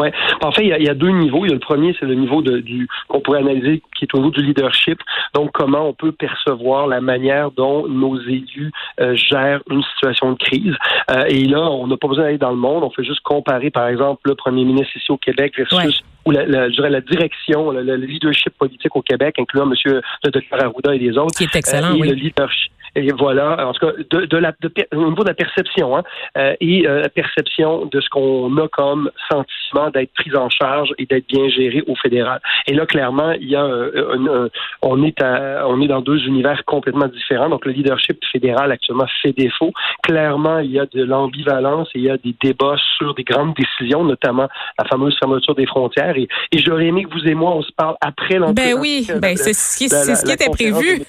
Ouais. 0.00 0.12
En 0.42 0.50
fait, 0.50 0.64
il 0.64 0.82
y, 0.82 0.88
a, 0.88 0.94
deux 0.94 1.10
niveaux. 1.10 1.44
Il 1.44 1.48
y 1.48 1.52
a 1.52 1.54
le 1.54 1.60
premier, 1.60 1.96
c'est 1.98 2.06
le 2.06 2.14
niveau 2.14 2.42
de, 2.42 2.58
du 2.58 2.88
qu'on 3.08 3.20
pourrait 3.20 3.40
analyser, 3.40 3.82
qui 3.96 4.04
est 4.04 4.14
au 4.14 4.18
niveau 4.18 4.30
du 4.30 4.42
leadership. 4.42 4.98
Donc, 5.34 5.52
comment 5.52 5.88
on 5.88 5.92
peut 5.92 6.12
percevoir 6.12 6.86
la 6.86 7.00
manière 7.00 7.50
dont 7.52 7.86
nos 7.86 8.20
élus 8.20 8.72
euh, 9.00 9.14
gèrent 9.14 9.60
une 9.70 9.82
situation 9.94 10.32
de 10.32 10.38
crise. 10.38 10.74
Euh, 11.10 11.24
et 11.28 11.44
là, 11.44 11.60
on 11.60 11.86
n'a 11.86 11.96
pas 11.96 12.08
besoin 12.08 12.24
d'aller 12.24 12.38
dans 12.38 12.50
le 12.50 12.56
monde. 12.56 12.82
On 12.82 12.90
fait 12.90 13.04
juste 13.04 13.20
comparer, 13.20 13.70
par 13.70 13.86
exemple, 13.88 14.22
le 14.24 14.34
premier 14.34 14.64
ministre 14.64 14.96
ici 14.96 15.10
au 15.12 15.18
Québec 15.18 15.54
versus 15.56 16.02
ou 16.26 16.30
la, 16.30 16.46
la, 16.46 16.68
je 16.68 16.74
dirais 16.74 16.90
la 16.90 17.00
direction, 17.00 17.70
le, 17.70 17.96
leadership 17.96 18.56
politique 18.58 18.94
au 18.96 19.02
Québec, 19.02 19.36
incluant 19.38 19.70
M. 19.70 19.74
le 20.24 20.30
Dr. 20.30 20.42
Arruda 20.52 20.94
et 20.94 20.98
les 20.98 21.18
autres. 21.18 21.36
Qui 21.36 21.44
est 21.44 21.56
excellent, 21.56 21.92
euh, 21.92 21.98
oui. 22.00 22.08
Le 22.08 22.14
leadership, 22.14 22.72
et 22.96 23.10
voilà, 23.12 23.66
en 23.66 23.72
tout 23.72 23.86
cas, 23.86 23.92
de, 24.10 24.26
de 24.26 24.36
la, 24.36 24.52
de, 24.60 24.72
au 24.94 25.10
niveau 25.10 25.22
de 25.24 25.28
la 25.28 25.34
perception, 25.34 25.96
hein, 25.96 26.02
euh, 26.38 26.54
et 26.60 26.86
euh, 26.86 27.00
la 27.02 27.08
perception 27.08 27.86
de 27.86 28.00
ce 28.00 28.08
qu'on 28.08 28.56
a 28.58 28.68
comme 28.68 29.10
sentiment 29.30 29.90
d'être 29.90 30.12
pris 30.14 30.34
en 30.36 30.48
charge 30.48 30.90
et 30.98 31.06
d'être 31.06 31.26
bien 31.26 31.48
géré 31.48 31.82
au 31.86 31.96
fédéral. 31.96 32.40
Et 32.66 32.74
là, 32.74 32.86
clairement, 32.86 33.32
il 33.32 33.48
y 33.48 33.56
a 33.56 33.64
euh, 33.64 34.48
on 34.82 35.02
est 35.02 35.20
à, 35.22 35.66
on 35.66 35.80
est 35.80 35.88
dans 35.88 36.00
deux 36.00 36.24
univers 36.26 36.64
complètement 36.64 37.08
différents. 37.08 37.48
Donc, 37.48 37.66
le 37.66 37.72
leadership 37.72 38.18
fédéral 38.30 38.70
actuellement 38.70 39.06
fait 39.22 39.32
défaut. 39.32 39.72
Clairement, 40.02 40.58
il 40.58 40.70
y 40.70 40.78
a 40.78 40.86
de 40.86 41.02
l'ambivalence 41.02 41.88
et 41.94 41.98
il 41.98 42.04
y 42.04 42.10
a 42.10 42.16
des 42.16 42.34
débats 42.42 42.76
sur 42.96 43.14
des 43.14 43.24
grandes 43.24 43.54
décisions, 43.54 44.04
notamment 44.04 44.48
la 44.78 44.84
fameuse 44.86 45.16
fermeture 45.18 45.54
des 45.54 45.66
frontières. 45.66 46.16
Et, 46.16 46.28
et 46.52 46.58
j'aurais 46.58 46.86
aimé 46.86 47.04
que 47.04 47.10
vous 47.10 47.26
et 47.26 47.34
moi, 47.34 47.54
on 47.56 47.62
se 47.62 47.72
parle 47.72 47.96
après 48.00 48.38
l'entrée. 48.38 48.74
Ben 48.74 48.80
oui, 48.80 49.06
ben 49.20 49.36
c'est 49.36 49.52
ce 49.52 49.78
qui, 49.78 49.88
ce 49.88 50.24
qui 50.24 50.32
était 50.32 50.50
prévu. 50.50 51.02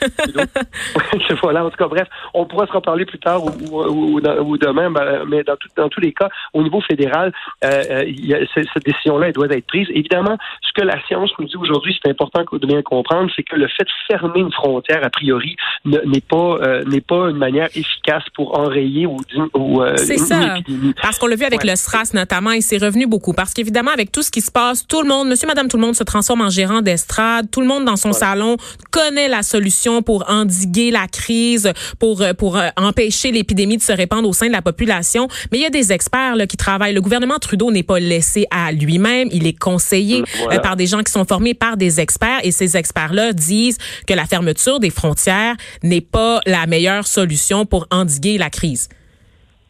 voilà, 1.42 1.64
tout 1.76 1.84
cas, 1.84 1.90
bref, 1.90 2.08
on 2.34 2.46
pourra 2.46 2.68
se 2.68 2.72
reparler 2.72 3.06
plus 3.06 3.20
tard 3.20 3.44
ou, 3.46 4.58
demain, 4.58 4.92
ben, 4.92 5.26
mais 5.28 5.44
dans, 5.44 5.56
dans 5.76 5.90
tous 5.90 6.02
les 6.02 6.14
cas, 6.14 6.30
au 6.54 6.64
niveau 6.64 6.82
fédéral, 6.82 7.34
euh, 7.64 8.06
cette 8.54 8.86
décision-là, 8.86 9.28
elle 9.28 9.34
doit 9.34 9.48
être 9.48 9.68
prise. 9.68 9.88
Évidemment, 9.90 10.38
ce 10.62 10.72
que 10.80 10.86
la 10.86 11.02
science 11.06 11.32
nous 11.40 11.46
dit 11.46 11.58
aujourd'hui, 11.58 11.98
c'est 12.04 12.10
important 12.10 12.44
de 12.52 12.68
bien 12.68 12.82
comprendre, 12.82 13.30
c'est 13.36 13.44
que 13.44 13.56
le 13.56 13.68
fait 13.68 13.84
de 13.84 13.90
fermer 14.08 14.40
une 14.40 14.52
frontière, 14.52 15.04
a 15.04 15.10
priori, 15.10 15.56
n'est 15.86 16.22
pas 16.22 16.58
euh, 16.62 16.84
n'est 16.86 17.02
pas 17.02 17.30
une 17.30 17.38
manière 17.38 17.68
efficace 17.76 18.24
pour 18.36 18.58
enrayer 18.58 19.06
ou, 19.06 19.18
ou 19.54 19.82
euh, 19.82 19.98
C'est 19.98 20.18
ça. 20.18 20.56
Parce 21.02 21.20
qu'on 21.20 21.28
l'a 21.28 21.36
vu 21.36 21.46
avec 21.46 21.64
le 21.64 21.76
SRAS 21.76 22.12
notamment, 22.14 22.52
et 22.52 22.62
c'est 22.62 22.78
revenu 22.78 23.08
beaucoup. 23.08 23.34
Parce 23.34 23.54
qu'évidemment, 23.54 23.92
avec 23.92 24.12
tout 24.12 24.22
ce 24.22 24.32
qui 24.32 24.42
se 24.42 24.52
passe, 24.52 24.86
tout 24.88 25.02
le 25.02 25.08
monde, 25.08 25.30
monsieur, 25.30 25.48
madame, 25.48 25.68
tout 25.68 25.78
le 25.78 25.84
monde 25.84 25.96
se 25.96 26.04
transforme 26.04 26.42
en 26.42 26.50
gérant 26.50 26.82
d'estrade. 26.82 27.50
Tout 27.52 27.62
le 27.62 27.68
monde 27.68 27.86
dans 27.86 27.96
son 27.96 28.14
salon 28.14 28.58
connaît 28.92 29.28
la 29.28 29.44
solution 29.44 30.02
pour 30.02 30.30
endiguer 30.30 30.92
la 30.92 31.08
crise 31.08 31.65
pour 32.00 32.22
euh, 32.22 32.34
pour 32.34 32.58
euh, 32.58 32.70
empêcher 32.78 33.32
l'épidémie 33.32 33.78
de 33.78 33.82
se 33.82 33.92
répandre 33.92 34.28
au 34.28 34.34
sein 34.34 34.48
de 34.48 34.52
la 34.52 34.62
population. 34.62 35.28
Mais 35.52 35.60
il 35.60 35.62
y 35.62 35.66
a 35.66 35.70
des 35.70 35.92
experts 35.92 36.36
là, 36.36 36.48
qui 36.48 36.58
travaillent. 36.58 36.94
Le 36.94 37.02
gouvernement 37.02 37.40
Trudeau 37.40 37.72
n'est 37.72 37.84
pas 37.84 38.00
laissé 38.00 38.46
à 38.52 38.72
lui-même. 38.72 39.30
Il 39.32 39.48
est 39.48 39.58
conseillé 39.58 40.24
euh, 40.52 40.60
par 40.60 40.76
des 40.76 40.88
gens 40.88 41.02
qui 41.04 41.12
sont 41.12 41.26
formés 41.26 41.54
par 41.54 41.78
des 41.78 42.00
experts. 42.00 42.40
Et 42.44 42.52
ces 42.52 42.78
experts-là 42.78 43.34
disent 43.34 43.78
que 44.08 44.14
la 44.14 44.26
fermeture 44.26 44.80
des 44.80 44.90
frontières 44.90 45.56
n'est 45.84 46.02
pas 46.02 46.42
la 46.46 46.66
meilleure 46.68 47.08
solution 47.08 47.66
pour 47.66 47.88
endiguer 47.92 48.38
la 48.38 48.50
crise. 48.50 48.90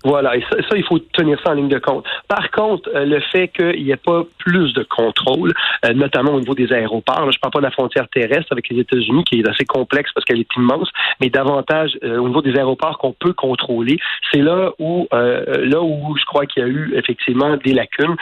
Voilà, 0.05 0.37
et 0.37 0.41
ça, 0.41 0.77
il 0.77 0.83
faut 0.83 0.99
tenir 0.99 1.39
ça 1.43 1.49
en 1.49 1.53
ligne 1.55 1.67
de 1.67 1.79
compte. 1.79 2.05
Par 2.27 2.51
contre, 2.51 2.87
euh, 2.93 3.05
le 3.05 3.19
fait 3.31 3.47
qu'il 3.47 3.83
n'y 3.83 3.89
ait 3.89 3.97
pas 3.97 4.21
plus 4.37 4.71
de 4.73 4.83
contrôle, 4.83 5.51
euh, 5.83 5.93
notamment 5.93 6.33
au 6.33 6.39
niveau 6.39 6.53
des 6.53 6.71
aéroports, 6.71 7.31
je 7.31 7.37
ne 7.37 7.41
parle 7.41 7.53
pas 7.53 7.59
de 7.59 7.63
la 7.63 7.71
frontière 7.71 8.07
terrestre 8.09 8.51
avec 8.51 8.69
les 8.69 8.81
États-Unis, 8.81 9.23
qui 9.23 9.39
est 9.39 9.49
assez 9.49 9.65
complexe 9.65 10.11
parce 10.13 10.23
qu'elle 10.23 10.39
est 10.39 10.55
immense, 10.55 10.91
mais 11.19 11.31
davantage 11.31 11.97
euh, 12.03 12.19
au 12.19 12.27
niveau 12.27 12.43
des 12.43 12.55
aéroports 12.55 12.99
qu'on 12.99 13.13
peut 13.13 13.33
contrôler, 13.33 13.97
c'est 14.31 14.41
là 14.41 14.73
où 14.77 15.07
là 15.11 15.81
où 15.81 16.15
je 16.17 16.25
crois 16.25 16.45
qu'il 16.45 16.61
y 16.61 16.65
a 16.65 16.69
eu 16.69 16.93
effectivement 16.95 17.57
des 17.57 17.73
lacunes, 17.73 18.15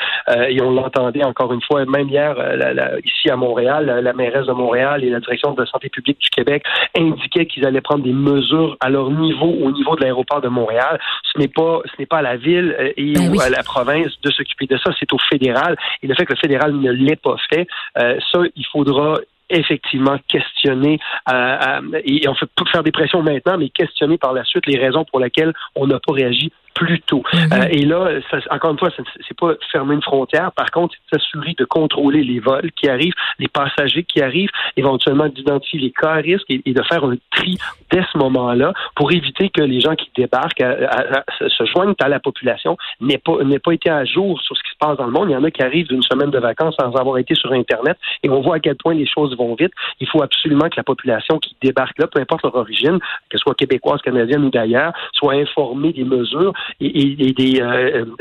et 0.47 0.61
on 0.61 0.71
l'entendait 0.71 1.23
encore 1.23 1.51
une 1.53 1.61
fois, 1.61 1.85
même 1.85 2.07
hier, 2.07 2.35
ici 3.03 3.29
à 3.29 3.35
Montréal, 3.35 3.85
la, 3.85 4.13
mairesse 4.13 4.45
de 4.45 4.53
Montréal 4.53 5.03
et 5.03 5.09
la 5.09 5.19
direction 5.19 5.53
de 5.53 5.61
la 5.61 5.67
santé 5.67 5.89
publique 5.89 6.19
du 6.19 6.29
Québec 6.29 6.63
indiquaient 6.97 7.45
qu'ils 7.45 7.65
allaient 7.65 7.81
prendre 7.81 8.03
des 8.03 8.13
mesures 8.13 8.77
à 8.79 8.89
leur 8.89 9.09
niveau, 9.09 9.47
au 9.47 9.71
niveau 9.71 9.95
de 9.95 10.01
l'aéroport 10.01 10.41
de 10.41 10.49
Montréal. 10.49 10.99
Ce 11.33 11.39
n'est 11.39 11.47
pas 11.47 11.72
ce 11.85 11.91
n'est 11.99 12.05
pas 12.05 12.19
à 12.19 12.21
la 12.21 12.37
ville 12.37 12.75
euh, 12.79 12.91
et 12.97 13.13
ben 13.13 13.39
à 13.39 13.49
la 13.49 13.63
province 13.63 14.11
de 14.21 14.31
s'occuper 14.31 14.67
de 14.67 14.77
ça, 14.77 14.91
c'est 14.99 15.11
au 15.13 15.17
fédéral. 15.29 15.77
Et 16.01 16.07
le 16.07 16.15
fait 16.15 16.25
que 16.25 16.33
le 16.33 16.39
fédéral 16.39 16.73
ne 16.73 16.91
l'ait 16.91 17.15
pas 17.15 17.35
fait, 17.51 17.67
euh, 17.97 18.17
ça, 18.31 18.39
il 18.55 18.65
faudra 18.71 19.17
effectivement 19.49 20.17
questionner 20.27 20.99
euh, 21.31 21.81
et 22.05 22.27
on 22.27 22.33
fait 22.33 22.49
faire 22.71 22.83
des 22.83 22.91
pressions 22.91 23.21
maintenant, 23.21 23.57
mais 23.57 23.69
questionner 23.69 24.17
par 24.17 24.33
la 24.33 24.43
suite 24.43 24.65
les 24.65 24.79
raisons 24.79 25.05
pour 25.05 25.19
lesquelles 25.19 25.53
on 25.75 25.87
n'a 25.87 25.99
pas 25.99 26.13
réagi 26.13 26.51
plus 26.73 27.01
tôt. 27.01 27.23
Mhm. 27.33 27.49
Euh, 27.53 27.67
et 27.69 27.85
là, 27.85 28.19
encore 28.49 28.71
une 28.71 28.79
fois, 28.79 28.89
c'est 28.95 29.37
pas 29.37 29.53
fermer 29.71 29.95
une 29.95 30.01
frontière. 30.01 30.51
Par 30.51 30.71
contre, 30.71 30.95
c'est 31.09 31.19
s'assurer 31.19 31.55
de 31.57 31.65
contrôler 31.65 32.23
les 32.23 32.39
vols 32.39 32.71
qui 32.75 32.89
arrivent, 32.89 33.13
les 33.39 33.47
passagers 33.47 34.03
qui 34.03 34.21
arrivent, 34.21 34.49
éventuellement 34.77 35.27
d'identifier 35.27 35.79
les 35.79 35.91
cas 35.91 36.11
à 36.11 36.15
risque 36.15 36.45
et, 36.49 36.61
de 36.73 36.83
faire 36.83 37.03
un 37.03 37.15
tri 37.31 37.57
dès 37.91 38.03
ce 38.11 38.17
moment-là 38.17 38.73
pour 38.95 39.11
éviter 39.11 39.49
que 39.49 39.61
les 39.61 39.79
gens 39.79 39.95
qui 39.95 40.09
débarquent 40.15 40.63
se 41.39 41.65
joignent 41.65 41.93
à 41.99 42.09
la 42.09 42.19
population 42.19 42.77
n'aient 42.99 43.19
pas, 43.19 43.37
pas 43.63 43.73
été 43.73 43.89
à 43.89 44.05
jour 44.05 44.41
sur 44.41 44.57
ce 44.57 44.63
qui 44.63 44.71
se 44.71 44.77
passe 44.79 44.97
dans 44.97 45.05
le 45.05 45.11
monde. 45.11 45.29
Il 45.29 45.33
y 45.33 45.35
en 45.35 45.43
a 45.43 45.51
qui 45.51 45.61
arrivent 45.61 45.87
d'une 45.87 46.01
semaine 46.01 46.31
de 46.31 46.39
vacances 46.39 46.75
sans 46.79 46.91
avoir 46.95 47.17
été 47.17 47.35
sur 47.35 47.51
Internet 47.51 47.97
et 48.23 48.29
on 48.29 48.41
voit 48.41 48.55
à 48.55 48.59
quel 48.59 48.75
point 48.75 48.93
les 48.93 49.07
choses 49.07 49.37
vont 49.37 49.55
vite. 49.55 49.71
Il 49.99 50.07
faut 50.07 50.23
absolument 50.23 50.69
que 50.69 50.77
la 50.77 50.83
population 50.83 51.37
qui 51.39 51.55
débarque 51.61 51.97
là, 51.99 52.07
peu 52.07 52.19
importe 52.19 52.43
leur 52.43 52.55
origine, 52.55 52.99
qu'elle 53.29 53.39
soit 53.39 53.55
québécoise, 53.55 54.01
canadienne 54.01 54.45
ou 54.45 54.49
d'ailleurs, 54.49 54.93
soit 55.13 55.33
informée 55.33 55.93
des 55.93 56.03
mesures 56.03 56.53
et, 56.79 57.33
des 57.33 57.61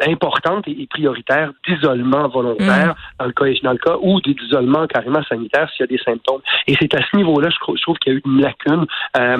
importantes 0.06 0.66
et, 0.68 0.86
prioritaires 0.88 1.52
d'isolement 1.66 2.28
volontaire 2.28 2.94
mm. 2.94 3.20
dans 3.20 3.26
le 3.26 3.32
cas 3.32 3.44
dans 3.62 3.72
le 3.72 3.78
cas 3.78 3.96
ou 4.00 4.20
d'isolement 4.20 4.86
carrément 4.86 5.22
sanitaire 5.24 5.68
s'il 5.70 5.84
y 5.84 5.84
a 5.84 5.86
des 5.86 6.02
symptômes. 6.02 6.40
Et 6.66 6.74
c'est 6.80 6.94
à 6.94 7.00
ce 7.10 7.16
niveau-là, 7.16 7.48
je, 7.50 7.82
trouve 7.82 7.96
qu'il 7.98 8.12
y 8.12 8.16
a 8.16 8.18
eu 8.18 8.22
une 8.24 8.40
lacune. 8.40 8.86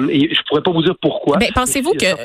et 0.09 0.33
je 0.33 0.39
pourrais 0.47 0.61
pas 0.61 0.71
vous 0.71 0.83
dire 0.83 0.95
pourquoi. 1.01 1.37
Mais 1.39 1.49
pensez-vous 1.53 1.93
que, 1.93 2.23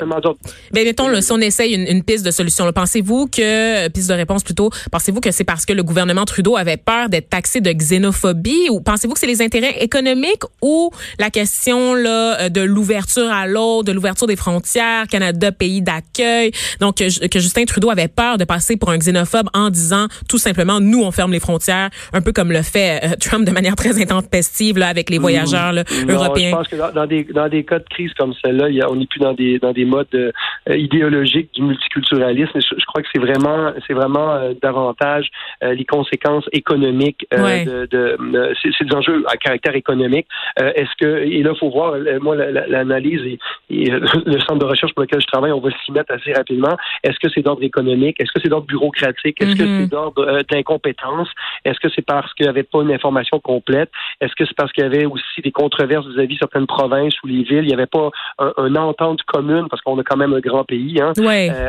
ben, 0.71 0.85
mettons, 0.85 1.21
si 1.21 1.31
on 1.31 1.37
essaye 1.37 1.75
une, 1.75 2.03
piste 2.03 2.25
de 2.25 2.31
solution, 2.31 2.69
pensez-vous 2.71 3.27
que, 3.27 3.87
piste 3.89 4.09
de 4.09 4.15
réponse 4.15 4.43
plutôt, 4.43 4.69
pensez-vous 4.91 5.21
que 5.21 5.31
c'est 5.31 5.43
parce 5.43 5.65
que 5.65 5.73
le 5.73 5.83
gouvernement 5.83 6.25
Trudeau 6.25 6.57
avait 6.57 6.77
peur 6.77 7.09
d'être 7.09 7.29
taxé 7.29 7.61
de 7.61 7.71
xénophobie 7.71 8.69
ou 8.69 8.81
pensez-vous 8.81 9.13
que 9.13 9.19
c'est 9.19 9.27
les 9.27 9.41
intérêts 9.41 9.83
économiques 9.83 10.43
ou 10.61 10.91
la 11.19 11.29
question 11.29 11.93
là 11.93 12.41
euh, 12.41 12.49
de 12.49 12.61
l'ouverture 12.61 13.31
à 13.31 13.47
l'autre, 13.47 13.85
de 13.85 13.91
l'ouverture 13.91 14.27
des 14.27 14.35
frontières, 14.35 15.07
Canada 15.07 15.51
pays 15.51 15.81
d'accueil, 15.81 16.51
donc 16.79 16.97
que, 16.97 17.39
Justin 17.39 17.65
Trudeau 17.65 17.89
avait 17.89 18.07
peur 18.07 18.37
de 18.37 18.45
passer 18.45 18.77
pour 18.77 18.89
un 18.89 18.97
xénophobe 18.97 19.47
en 19.53 19.69
disant 19.69 20.07
tout 20.27 20.37
simplement 20.37 20.79
nous 20.79 21.01
on 21.01 21.11
ferme 21.11 21.31
les 21.31 21.39
frontières, 21.39 21.89
un 22.13 22.21
peu 22.21 22.31
comme 22.31 22.51
le 22.51 22.61
fait 22.61 22.99
euh, 23.03 23.15
Trump 23.19 23.45
de 23.45 23.51
manière 23.51 23.75
très 23.75 24.01
intempestive 24.01 24.77
là 24.77 24.87
avec 24.87 25.09
les 25.09 25.17
voyageurs 25.17 25.73
européens. 26.07 26.49
Je 26.49 26.55
pense 26.55 26.67
que 26.67 26.93
dans, 26.93 27.05
des 27.05 27.23
dans 27.23 27.47
des 27.47 27.63
cas 27.63 27.79
de 27.79 27.85
crise 27.89 28.13
comme 28.13 28.33
celle-là, 28.43 28.87
on 28.89 28.95
n'est 28.95 29.07
plus 29.07 29.19
dans 29.19 29.33
des 29.33 29.59
dans 29.59 29.73
des 29.73 29.85
modes 29.85 30.07
euh, 30.13 30.31
idéologiques 30.67 31.53
du 31.53 31.61
multiculturalisme. 31.61 32.59
Je, 32.59 32.85
crois 32.85 33.01
que 33.01 33.07
c'est 33.13 33.21
vraiment 33.21 33.71
c'est 33.87 33.93
vraiment 33.93 34.39
davantage 34.61 35.29
les 35.61 35.85
conséquences 35.85 36.45
économiques 36.51 37.25
de, 37.31 37.87
de, 37.89 38.53
c'est 38.61 38.85
des 38.85 38.95
enjeux 38.95 39.23
à 39.27 39.37
caractère 39.37 39.75
économique. 39.75 40.27
Est-ce 40.57 40.95
que 40.99 41.23
et 41.23 41.43
là 41.43 41.53
faut 41.59 41.69
voir 41.69 41.95
moi 42.21 42.35
l'analyse 42.35 43.21
et, 43.69 43.89
le 44.29 44.39
centre 44.41 44.59
de 44.59 44.65
recherche 44.65 44.93
pour 44.93 45.03
lequel 45.03 45.21
je 45.21 45.27
travaille, 45.27 45.51
on 45.51 45.59
va 45.59 45.69
s'y 45.85 45.91
mettre 45.91 46.13
assez 46.13 46.33
rapidement. 46.33 46.58
Est-ce 47.03 47.17
que 47.19 47.29
c'est 47.33 47.41
d'ordre 47.41 47.63
économique? 47.63 48.17
Est-ce 48.19 48.31
que 48.31 48.41
c'est 48.41 48.49
d'ordre 48.49 48.67
bureaucratique? 48.67 49.41
Est-ce 49.41 49.55
que 49.55 49.63
mm-hmm. 49.63 49.81
c'est 49.81 49.89
d'ordre 49.89 50.41
d'incompétence? 50.49 51.27
Est-ce 51.65 51.79
que 51.79 51.89
c'est 51.95 52.05
parce 52.05 52.33
qu'il 52.33 52.45
n'y 52.45 52.49
avait 52.49 52.63
pas 52.63 52.81
une 52.81 52.91
information 52.91 53.39
complète? 53.39 53.89
Est-ce 54.21 54.33
que 54.35 54.45
c'est 54.45 54.55
parce 54.55 54.71
qu'il 54.71 54.83
y 54.83 54.87
avait 54.87 55.05
aussi 55.05 55.41
des 55.43 55.51
controverses 55.51 56.05
vis-à-vis 56.07 56.35
de 56.35 56.39
certaines 56.39 56.67
provinces 56.67 57.13
ou 57.23 57.27
les 57.27 57.43
villes? 57.43 57.63
Il 57.63 57.67
n'y 57.67 57.73
avait 57.73 57.85
pas 57.85 58.09
un, 58.39 58.75
entente 58.75 59.23
commune 59.23 59.67
parce 59.69 59.81
qu'on 59.81 59.99
a 59.99 60.03
quand 60.03 60.15
même 60.15 60.33
un 60.33 60.39
grand 60.39 60.63
pays 60.63 61.01
hein, 61.01 61.11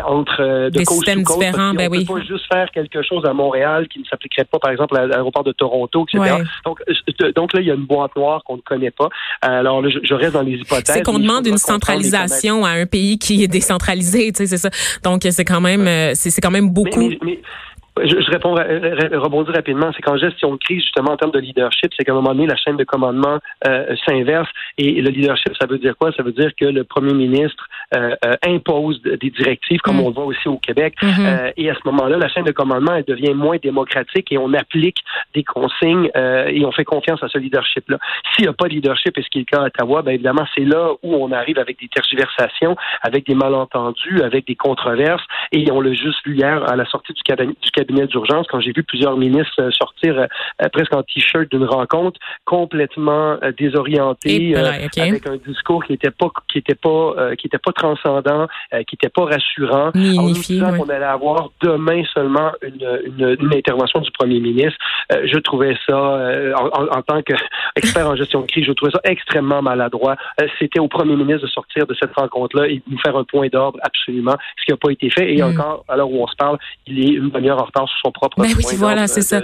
entre 0.06 0.68
de 0.68 0.68
des 0.68 0.85
systèmes 0.85 1.23
différents. 1.23 1.75
Ben 1.75 1.88
on 1.88 1.92
oui. 1.92 2.04
peut 2.04 2.14
pas 2.14 2.20
juste 2.20 2.44
faire 2.52 2.70
quelque 2.70 3.02
chose 3.02 3.25
à 3.25 3.32
Montréal 3.32 3.88
qui 3.88 3.99
ne 4.00 4.04
s'appliquerait 4.04 4.44
pas, 4.44 4.59
par 4.59 4.70
exemple, 4.70 4.97
à 4.97 5.06
l'aéroport 5.06 5.44
de 5.44 5.52
Toronto, 5.52 6.06
etc. 6.09 6.37
Donc, 6.64 6.80
donc 7.35 7.52
là, 7.52 7.61
il 7.61 7.66
y 7.66 7.70
a 7.70 7.75
une 7.75 7.87
boîte 7.87 8.14
noire 8.16 8.42
qu'on 8.44 8.56
ne 8.56 8.62
connaît 8.62 8.90
pas. 8.90 9.09
Alors, 9.40 9.82
là, 9.82 9.88
je, 9.90 10.14
reste 10.14 10.35
dans 10.35 10.42
les 10.42 10.52
hypothèses. 10.52 10.94
C'est 10.94 11.02
qu'on 11.02 11.18
demande 11.18 11.47
une 11.47 11.59
centralisation 11.59 12.64
à 12.64 12.70
un 12.70 12.87
pays 12.87 13.18
qui 13.18 13.42
est 13.42 13.49
décentralisé, 13.49 14.32
tu 14.32 14.38
sais, 14.38 14.47
c'est 14.47 14.56
ça. 14.56 14.70
Donc, 15.02 15.26
c'est 15.30 15.44
quand 15.44 15.60
même, 15.60 15.87
euh, 15.87 16.12
c'est 16.14 16.40
quand 16.40 16.50
même 16.50 16.70
beaucoup. 16.70 17.10
Je, 17.99 18.20
je 18.20 18.30
réponds, 18.30 18.54
rebondis 18.54 19.50
rapidement. 19.50 19.90
C'est 19.94 20.02
qu'en 20.02 20.16
gestion 20.16 20.52
de 20.52 20.59
crise, 20.59 20.82
justement, 20.82 21.12
en 21.12 21.16
termes 21.16 21.32
de 21.32 21.38
leadership, 21.40 21.92
c'est 21.97 22.04
qu'à 22.04 22.12
un 22.12 22.16
moment 22.16 22.35
donné, 22.35 22.47
la 22.47 22.56
chaîne 22.56 22.76
de 22.76 22.85
commandement 22.85 23.38
euh, 23.66 23.94
s'inverse. 24.06 24.49
Et 24.78 25.00
le 25.00 25.11
leadership, 25.11 25.52
ça 25.61 25.66
veut 25.66 25.78
dire 25.78 25.97
quoi? 25.97 26.12
Ça 26.12 26.23
veut 26.23 26.32
dire 26.32 26.50
que 26.59 26.64
le 26.64 26.85
premier 26.85 27.12
ministre 27.12 27.66
euh, 27.94 28.14
euh, 28.25 28.37
impose 28.47 29.02
des 29.02 29.30
directives, 29.30 29.80
comme 29.80 29.97
mm. 29.97 30.00
on 30.00 30.09
le 30.09 30.14
voit 30.14 30.25
aussi 30.25 30.49
au 30.49 30.59
Québec. 30.59 30.94
Mm-hmm. 31.02 31.52
et 31.56 31.70
à 31.70 31.75
ce 31.75 31.80
moment-là, 31.87 32.16
la 32.18 32.28
chaîne 32.28 32.44
de 32.44 32.52
commandement, 32.52 32.94
elle 32.94 33.04
devient 33.04 33.35
moins 33.35 33.56
démocratique 33.56 34.30
et 34.30 34.38
on 34.38 34.52
applique 34.54 34.99
des 35.35 35.44
consignes 35.44 36.11
et 36.14 36.64
on 36.64 36.73
fait 36.73 36.85
confiance 36.85 37.23
à 37.23 37.28
ce 37.28 37.38
leadership-là. 37.38 37.99
S'il 38.35 38.44
n'y 38.44 38.49
a 38.49 38.52
pas 38.52 38.68
de 38.68 38.75
leadership, 38.75 39.16
et 39.18 39.23
ce 39.23 39.28
qui 39.28 39.38
est 39.38 39.47
le 39.50 39.56
cas 39.56 39.62
à 39.62 39.66
Ottawa, 39.66 40.02
bien 40.02 40.14
évidemment, 40.14 40.47
c'est 40.54 40.64
là 40.64 40.92
où 41.02 41.14
on 41.14 41.32
arrive 41.32 41.59
avec 41.59 41.80
des 41.80 41.88
tergiversations, 41.88 42.76
avec 43.02 43.26
des 43.26 43.35
malentendus, 43.35 44.23
avec 44.23 44.47
des 44.47 44.56
controverses. 44.56 45.23
Et 45.52 45.70
on 45.70 45.80
l'a 45.80 45.92
juste 45.92 46.25
vu 46.25 46.37
hier 46.37 46.68
à 46.70 46.76
la 46.76 46.85
sortie 46.87 47.12
du 47.12 47.23
cabinet, 47.23 47.54
du 47.61 47.70
cabinet 47.70 47.79
d'urgence 47.84 48.46
quand 48.49 48.60
j'ai 48.60 48.72
vu 48.72 48.82
plusieurs 48.82 49.16
ministres 49.16 49.60
euh, 49.60 49.70
sortir 49.70 50.18
euh, 50.18 50.68
presque 50.72 50.94
en 50.94 51.02
t-shirt 51.02 51.50
d'une 51.50 51.64
rencontre 51.64 52.18
complètement 52.44 53.37
euh, 53.42 53.52
désorientés 53.58 54.54
avec 54.56 55.26
un 55.26 55.37
discours 55.46 55.84
qui 55.84 55.92
n'était 55.92 56.10
pas 56.10 56.28
qui 56.50 56.58
était 56.58 56.75
pas 56.75 57.34
qui 57.38 57.46
était 57.46 57.58
pas 57.58 57.72
transcendant, 57.72 58.46
qui 58.87 58.94
n'était 58.94 59.08
pas 59.08 59.25
rassurant. 59.25 59.88
en 59.88 60.78
qu'on 60.78 60.88
allait 60.88 61.04
avoir 61.04 61.50
demain 61.62 62.02
seulement 62.12 62.52
une, 62.62 63.37
une, 63.40 63.54
intervention 63.54 64.00
du 64.00 64.10
premier 64.12 64.40
ministre. 64.40 64.78
je 65.10 65.38
trouvais 65.38 65.76
ça 65.87 65.96
en, 65.96 67.02
tant 67.02 67.22
qu'expert 67.22 68.08
en 68.08 68.16
gestion 68.16 68.42
de 68.42 68.46
crise, 68.46 68.64
je 68.64 68.72
trouvais 68.72 68.92
ça 68.92 69.00
extrêmement 69.04 69.62
maladroit. 69.62 70.16
C'était 70.58 70.80
au 70.80 70.88
premier 70.88 71.16
ministre 71.16 71.43
de 71.43 71.50
sortir 71.50 71.86
de 71.86 71.95
cette 71.95 72.14
rencontre-là 72.14 72.69
et 72.69 72.76
de 72.76 72.82
nous 72.90 72.99
faire 72.99 73.16
un 73.16 73.25
point 73.25 73.49
d'ordre 73.49 73.78
absolument, 73.82 74.36
ce 74.58 74.64
qui 74.64 74.73
n'a 74.73 74.76
pas 74.76 74.90
été 74.90 75.10
fait. 75.10 75.34
Et 75.34 75.43
mm. 75.43 75.45
encore, 75.45 75.84
à 75.88 75.97
l'heure 75.97 76.10
où 76.10 76.23
on 76.23 76.26
se 76.26 76.36
parle, 76.36 76.58
il 76.86 77.00
est 77.00 77.14
une 77.14 77.30
demi-heure 77.30 77.62
en 77.62 77.66
sur 77.75 77.99
son 78.04 78.13
propre 78.13 78.41
ben 78.41 78.50
oui, 78.56 78.65
voilà, 78.76 79.06
c'est 79.06 79.23
ça. 79.23 79.41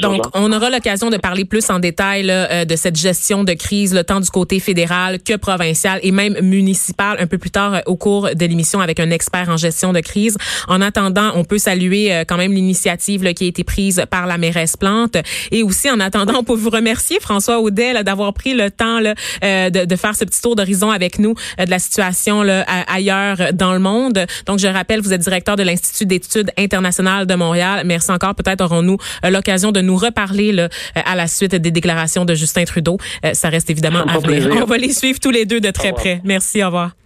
Donc, 0.00 0.22
on 0.34 0.52
aura 0.52 0.70
l'occasion 0.70 1.10
de 1.10 1.16
parler 1.16 1.44
plus 1.44 1.68
en 1.70 1.78
détail 1.78 2.24
là, 2.24 2.50
euh, 2.50 2.64
de 2.64 2.76
cette 2.76 2.96
gestion 2.96 3.44
de 3.44 3.52
crise, 3.52 3.94
le 3.94 4.04
tant 4.04 4.20
du 4.20 4.30
côté 4.30 4.60
fédéral 4.60 5.22
que 5.22 5.36
provincial 5.36 6.00
et 6.02 6.10
même 6.10 6.36
municipal 6.40 7.16
un 7.20 7.26
peu 7.26 7.38
plus 7.38 7.50
tard 7.50 7.74
euh, 7.74 7.80
au 7.86 7.96
cours 7.96 8.28
de 8.34 8.46
l'émission 8.46 8.80
avec 8.80 9.00
un 9.00 9.10
expert 9.10 9.48
en 9.48 9.56
gestion 9.56 9.92
de 9.92 10.00
crise. 10.00 10.36
En 10.68 10.80
attendant, 10.80 11.32
on 11.34 11.44
peut 11.44 11.58
saluer 11.58 12.12
euh, 12.12 12.24
quand 12.26 12.36
même 12.36 12.52
l'initiative 12.52 13.22
qui 13.34 13.44
a 13.44 13.46
été 13.46 13.64
prise 13.64 14.04
par 14.10 14.26
la 14.26 14.38
mairesse 14.38 14.76
Plante 14.76 15.16
et 15.50 15.62
aussi 15.62 15.90
en 15.90 16.00
attendant, 16.00 16.34
on 16.38 16.44
peut 16.44 16.54
vous 16.54 16.70
remercier 16.70 17.18
François 17.20 17.60
Audet 17.60 18.02
d'avoir 18.02 18.32
pris 18.32 18.54
le 18.54 18.70
temps 18.70 19.00
là, 19.00 19.14
de, 19.42 19.84
de, 19.84 19.96
faire 19.96 20.14
ce 20.14 20.24
petit 20.24 20.42
tour 20.42 20.56
d'horizon 20.56 20.90
avec 20.90 21.18
nous 21.18 21.34
de 21.58 21.70
la 21.70 21.78
situation 21.78 22.42
là, 22.42 22.62
ailleurs 22.88 23.52
dans 23.52 23.72
le 23.72 23.78
monde. 23.78 24.26
Donc, 24.46 24.58
je 24.58 24.66
rappelle, 24.66 25.00
vous 25.00 25.12
êtes 25.12 25.22
directeur 25.22 25.56
de 25.56 25.62
l'Institut 25.62 26.06
d'études 26.06 26.50
internationales 26.58 27.26
de 27.26 27.34
Montréal. 27.34 27.65
Merci 27.84 28.10
encore. 28.12 28.34
Peut-être 28.34 28.62
aurons-nous 28.62 28.98
euh, 29.24 29.30
l'occasion 29.30 29.72
de 29.72 29.80
nous 29.80 29.96
reparler 29.96 30.52
là, 30.52 30.64
euh, 30.64 31.00
à 31.04 31.14
la 31.14 31.26
suite 31.26 31.54
des 31.54 31.70
déclarations 31.70 32.24
de 32.24 32.34
Justin 32.34 32.64
Trudeau. 32.64 32.98
Euh, 33.24 33.34
ça 33.34 33.48
reste 33.48 33.70
évidemment 33.70 34.04
à 34.04 34.18
venir. 34.18 34.48
On 34.62 34.64
va 34.64 34.78
les 34.78 34.92
suivre 34.92 35.20
tous 35.20 35.30
les 35.30 35.44
deux 35.44 35.60
de 35.60 35.70
très 35.70 35.92
près. 35.92 36.20
Merci. 36.24 36.62
Au 36.62 36.66
revoir. 36.66 37.05